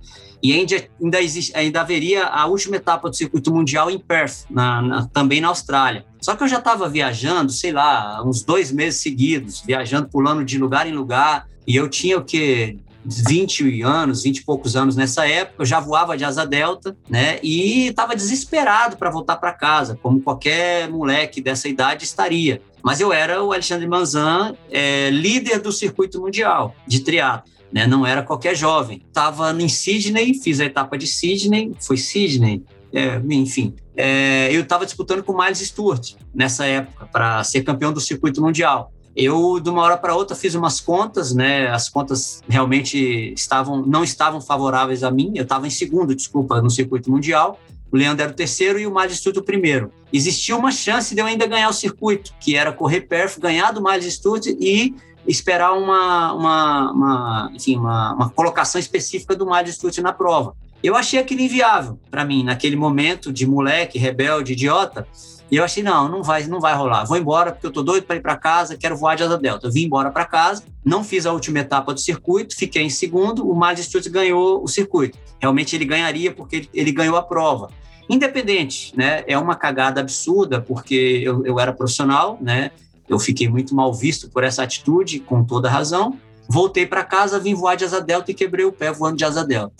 [0.42, 4.82] E ainda, ainda, existe, ainda haveria a última etapa do circuito mundial em Perth, na,
[4.82, 6.06] na- também na Austrália.
[6.22, 10.58] Só que eu já estava viajando, sei lá, uns dois meses seguidos, viajando, pulando de
[10.60, 11.48] lugar em lugar.
[11.66, 12.78] E eu tinha o quê?
[13.08, 17.40] 20 anos, 20 e poucos anos nessa época, eu já voava de asa delta, né?
[17.42, 22.62] E estava desesperado para voltar para casa, como qualquer moleque dessa idade estaria.
[22.84, 27.52] Mas eu era o Alexandre Manzan, é, líder do circuito mundial de triatlo.
[27.70, 29.02] Né, não era qualquer jovem.
[29.06, 33.76] Estava em Sydney, fiz a etapa de Sydney, foi Sydney, é, enfim.
[33.96, 38.42] É, eu estava disputando com o Miles Stewart nessa época para ser campeão do circuito
[38.42, 38.94] mundial.
[39.18, 41.68] Eu, de uma hora para outra, fiz umas contas, né?
[41.70, 45.32] As contas realmente estavam, não estavam favoráveis a mim.
[45.34, 47.60] Eu estava em segundo, desculpa, no circuito mundial.
[47.92, 49.92] O Leandro era o terceiro e o Miles o primeiro.
[50.14, 53.82] Existia uma chance de eu ainda ganhar o circuito, que era correr perto, ganhar do
[53.82, 54.94] Miles e
[55.26, 60.56] esperar uma, uma, uma, enfim, uma, uma colocação específica do Miles na prova.
[60.84, 65.08] Eu achei aquilo inviável para mim, naquele momento de moleque, rebelde, idiota.
[65.50, 67.06] E eu achei, não, não vai, não vai rolar.
[67.06, 69.68] Vou embora porque eu tô doido para ir para casa, quero voar de asa delta.
[69.68, 73.50] Eu vim embora para casa, não fiz a última etapa do circuito, fiquei em segundo,
[73.50, 75.18] o Stewart ganhou o circuito.
[75.40, 77.70] Realmente ele ganharia porque ele, ele ganhou a prova.
[78.10, 79.24] Independente, né?
[79.28, 82.72] É uma cagada absurda porque eu, eu era profissional, né?
[83.08, 86.18] Eu fiquei muito mal visto por essa atitude, com toda razão.
[86.50, 89.46] Voltei para casa, vim voar de asa delta e quebrei o pé voando de asa
[89.46, 89.74] delta.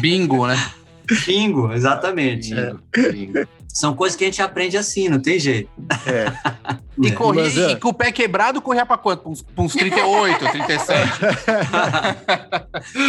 [0.00, 0.56] Bingo, né?
[1.26, 2.54] Bingo, exatamente.
[2.54, 2.82] Bingo,
[3.12, 3.48] bingo.
[3.72, 5.70] São coisas que a gente aprende assim, não tem jeito.
[6.06, 6.32] É.
[7.00, 7.12] E, É.
[7.12, 7.70] corria, Mas, é.
[7.70, 9.22] e com o pé quebrado, corria pra quanto?
[9.22, 11.10] Pra uns, pra uns 38, 37?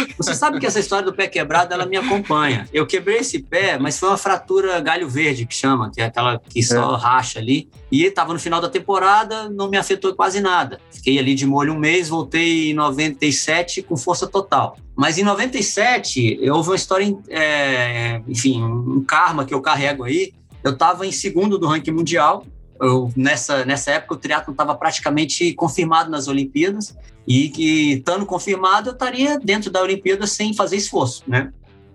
[0.16, 2.66] Você sabe que essa história do pé quebrado, ela me acompanha.
[2.72, 6.38] Eu quebrei esse pé, mas foi uma fratura galho verde, que chama, que é aquela
[6.48, 7.68] que só racha ali.
[7.92, 10.80] E estava no final da temporada, não me afetou quase nada.
[10.90, 14.76] Fiquei ali de molho um mês, voltei em 97 com força total.
[14.96, 20.32] Mas em 97, houve uma história, é, enfim, um karma que eu carrego aí.
[20.64, 22.46] Eu estava em segundo do ranking mundial.
[22.80, 26.96] Eu, nessa, nessa época, o triatlo estava praticamente confirmado nas Olimpíadas
[27.28, 31.52] e que, estando confirmado, eu estaria dentro da Olimpíada sem fazer esforço, né?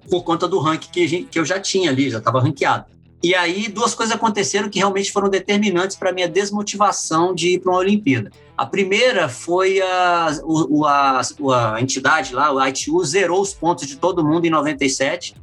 [0.10, 2.86] Por conta do ranking que, a que eu já tinha ali, já estava ranqueado.
[3.22, 7.60] E aí, duas coisas aconteceram que realmente foram determinantes para a minha desmotivação de ir
[7.60, 8.32] para uma Olimpíada.
[8.58, 11.22] A primeira foi a, o- a,
[11.76, 15.36] a entidade lá, o ITU, zerou os pontos de todo mundo em 97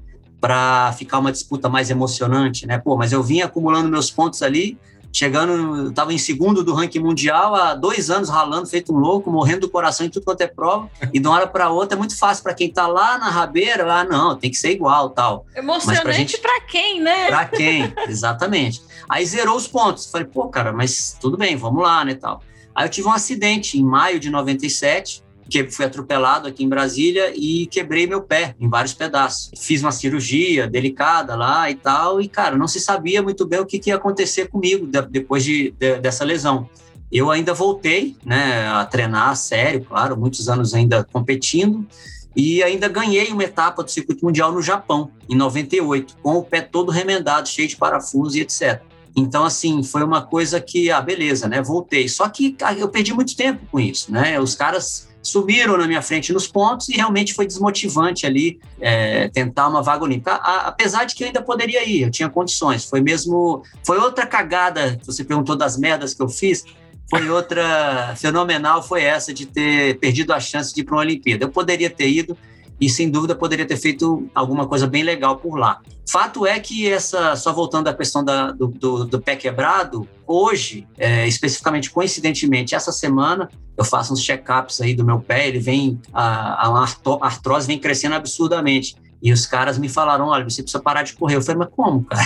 [0.47, 2.79] para ficar uma disputa mais emocionante, né?
[2.79, 4.79] Pô, mas eu vim acumulando meus pontos ali,
[5.13, 9.63] chegando, estava em segundo do ranking mundial há dois anos ralando, feito um louco, morrendo
[9.63, 12.17] do coração em tudo quanto é prova, e de uma hora para outra é muito
[12.17, 15.45] fácil para quem está lá na rabeira, lá não, tem que ser igual, tal.
[15.53, 17.27] Emocionante gente- pra quem, né?
[17.27, 17.93] Pra quem?
[18.07, 18.81] Exatamente.
[19.09, 20.07] Aí zerou os pontos.
[20.09, 22.41] Falei, pô, cara, mas tudo bem, vamos lá, né, tal.
[22.73, 27.33] Aí eu tive um acidente em maio de 97, que fui atropelado aqui em Brasília
[27.35, 29.51] e quebrei meu pé em vários pedaços.
[29.57, 33.67] Fiz uma cirurgia delicada lá e tal, e, cara, não se sabia muito bem o
[33.67, 36.69] que, que ia acontecer comigo de- depois de, de- dessa lesão.
[37.11, 41.87] Eu ainda voltei, né, a treinar a sério, claro, muitos anos ainda competindo,
[42.35, 46.61] e ainda ganhei uma etapa do circuito mundial no Japão, em 98, com o pé
[46.61, 48.83] todo remendado, cheio de parafusos e etc.
[49.17, 51.63] Então, assim, foi uma coisa que, ah, beleza, né?
[51.63, 52.07] Voltei.
[52.07, 54.39] Só que eu perdi muito tempo com isso, né?
[54.39, 59.69] Os caras subiram na minha frente nos pontos e realmente foi desmotivante ali é, tentar
[59.69, 60.33] uma vaga olímpica.
[60.33, 62.85] A, apesar de que eu ainda poderia ir, eu tinha condições.
[62.85, 63.63] Foi mesmo.
[63.85, 66.65] Foi outra cagada, você perguntou das merdas que eu fiz.
[67.09, 71.45] Foi outra fenomenal, foi essa de ter perdido a chance de ir para uma Olimpíada.
[71.45, 72.37] Eu poderia ter ido,
[72.81, 75.81] e sem dúvida poderia ter feito alguma coisa bem legal por lá.
[76.09, 80.87] Fato é que essa, só voltando à questão da, do, do, do, pé quebrado, hoje,
[80.97, 86.01] é, especificamente coincidentemente, essa semana, eu faço uns check-ups aí do meu pé, ele vem,
[86.13, 86.87] a, a
[87.21, 88.97] artrose vem crescendo absurdamente.
[89.23, 91.37] E os caras me falaram: olha, você precisa parar de correr.
[91.37, 92.23] Eu falei, mas como, cara?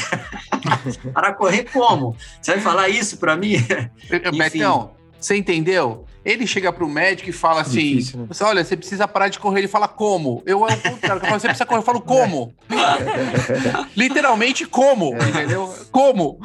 [1.14, 2.16] parar de correr como?
[2.42, 3.54] Você vai falar isso para mim?
[4.36, 6.04] Betão, você entendeu?
[6.24, 8.28] Ele chega pro médico e fala assim: Difícil, né?
[8.42, 9.60] olha, você precisa parar de correr.
[9.60, 10.42] Ele fala, como?
[10.44, 11.22] Eu é o contrário.
[11.22, 11.78] Eu falo, você precisa correr.
[11.78, 12.54] Eu falo, como?
[13.96, 15.14] Literalmente, como?
[15.16, 15.28] É.
[15.28, 15.74] Entendeu?
[15.90, 16.38] Como?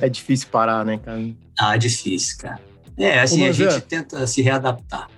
[0.00, 1.20] É difícil parar, né, cara?
[1.58, 2.60] Ah, é difícil, cara.
[2.96, 5.08] É, assim, Ô, a gente tenta se readaptar.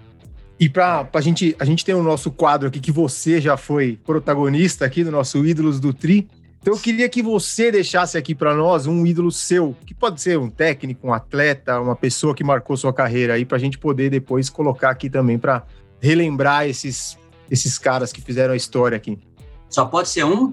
[0.58, 3.98] E para a gente, a gente tem o nosso quadro aqui que você já foi
[4.04, 6.28] protagonista aqui do nosso Ídolos do Tri.
[6.68, 10.38] Então eu queria que você deixasse aqui para nós um ídolo seu, que pode ser
[10.38, 14.10] um técnico, um atleta, uma pessoa que marcou sua carreira aí, para a gente poder
[14.10, 15.64] depois colocar aqui também para
[15.98, 17.16] relembrar esses,
[17.50, 19.18] esses caras que fizeram a história aqui.
[19.70, 20.52] Só pode ser um?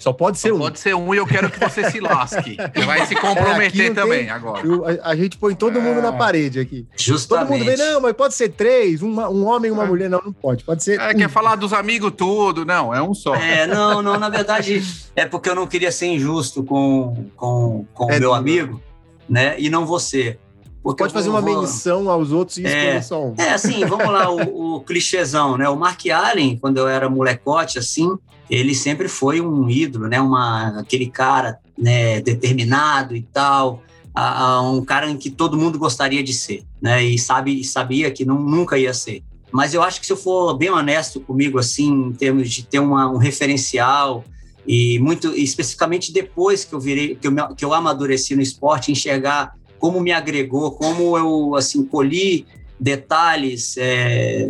[0.00, 0.58] Só pode ser Só um.
[0.58, 2.56] Pode ser um e eu quero que você se lasque.
[2.56, 4.62] Você vai se comprometer é, também tem, agora.
[5.02, 6.02] a, a, gente põe todo mundo é.
[6.02, 6.86] na parede aqui.
[6.96, 7.48] Justamente.
[7.48, 9.86] Todo mundo vem, não, mas pode ser três, uma, um homem e uma é.
[9.86, 10.08] mulher.
[10.08, 10.64] Não, não pode.
[10.64, 10.98] Pode ser.
[10.98, 11.14] É, um.
[11.14, 12.64] quer falar dos amigos tudo.
[12.64, 13.34] Não, é um só.
[13.34, 14.82] É, não, não, na verdade,
[15.14, 18.80] é porque eu não queria ser injusto com, com, com o é meu amigo,
[19.28, 19.54] né?
[19.58, 20.38] E não você.
[20.82, 23.34] Porque Pode fazer vou, uma menção aos outros e escolher é, só um.
[23.36, 25.68] É, assim, vamos lá, o, o clichêzão, né?
[25.68, 28.16] O Mark Allen, quando eu era molecote, assim,
[28.50, 30.20] ele sempre foi um ídolo, né?
[30.20, 33.82] Uma, aquele cara né, determinado e tal,
[34.12, 37.02] a, a um cara em que todo mundo gostaria de ser, né?
[37.02, 39.22] E sabe, sabia que não, nunca ia ser.
[39.52, 42.80] Mas eu acho que se eu for bem honesto comigo, assim, em termos de ter
[42.80, 44.24] uma, um referencial
[44.66, 49.54] e muito especificamente depois que eu virei, que eu, que eu amadureci no esporte, enxergar
[49.78, 52.46] como me agregou, como eu assim colhi
[52.78, 54.48] detalhes é,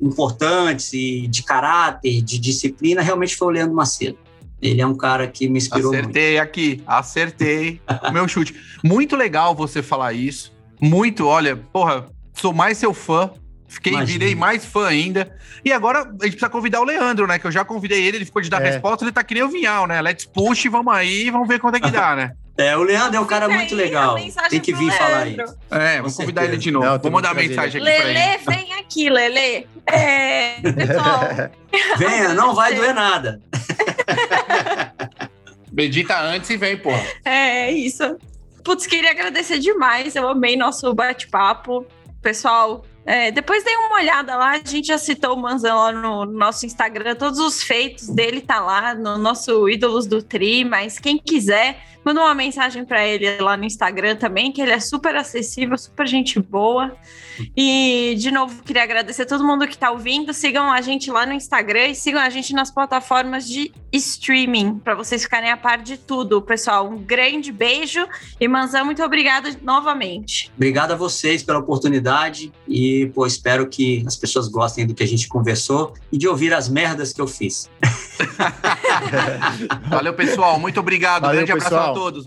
[0.00, 4.18] importantes e de caráter, de disciplina, realmente foi o Leandro Macedo.
[4.60, 6.42] Ele é um cara que me inspirou acertei muito.
[6.42, 8.54] aqui, acertei o meu chute.
[8.82, 10.52] Muito legal você falar isso.
[10.80, 13.30] Muito, olha, porra, sou mais seu fã.
[13.66, 14.18] Fiquei, Imagina.
[14.18, 15.36] virei mais fã ainda.
[15.64, 17.38] E agora a gente precisa convidar o Leandro, né?
[17.38, 18.70] Que eu já convidei ele, ele ficou de dar é.
[18.70, 20.00] resposta, ele tá que nem o Vinhal, né?
[20.00, 22.32] Let's push, vamos aí, vamos ver quanto é que dá, né?
[22.56, 24.16] É, o Leandro é um cara muito legal.
[24.48, 25.56] Tem que vir falar isso.
[25.70, 26.86] É, vou convidar ele de novo.
[26.86, 28.64] Não, vou mandar mensagem aqui Lelê, pra ele.
[28.64, 29.66] vem aqui, Lelê.
[29.86, 31.20] É, pessoal.
[31.98, 33.40] Venha, não vai doer nada.
[35.72, 37.04] Medita antes e vem, porra.
[37.24, 38.16] É, isso.
[38.62, 40.14] Putz, queria agradecer demais.
[40.14, 41.84] Eu amei nosso bate-papo.
[42.22, 46.24] Pessoal, é, depois dei uma olhada lá, a gente já citou o Manzão lá no,
[46.24, 51.18] nosso Instagram, todos os feitos dele tá lá no nosso Ídolos do Tri, mas quem
[51.18, 55.78] quiser, manda uma mensagem para ele lá no Instagram também, que ele é super acessível,
[55.78, 56.94] super gente boa.
[57.56, 60.32] E, de novo, queria agradecer a todo mundo que está ouvindo.
[60.32, 64.94] Sigam a gente lá no Instagram e sigam a gente nas plataformas de streaming, para
[64.94, 66.40] vocês ficarem a par de tudo.
[66.42, 68.06] Pessoal, um grande beijo
[68.40, 70.50] e Manzão, muito obrigada novamente.
[70.56, 75.06] Obrigado a vocês pela oportunidade e, pô, espero que as pessoas gostem do que a
[75.06, 77.70] gente conversou e de ouvir as merdas que eu fiz.
[79.88, 80.58] Valeu, pessoal.
[80.58, 81.22] Muito obrigado.
[81.22, 81.80] Valeu, grande pessoal.
[81.80, 82.24] abraço a todos.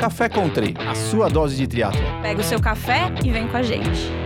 [0.00, 2.02] Café Country, a sua dose de triatlo.
[2.20, 4.21] Pega o seu café e vem com a gente.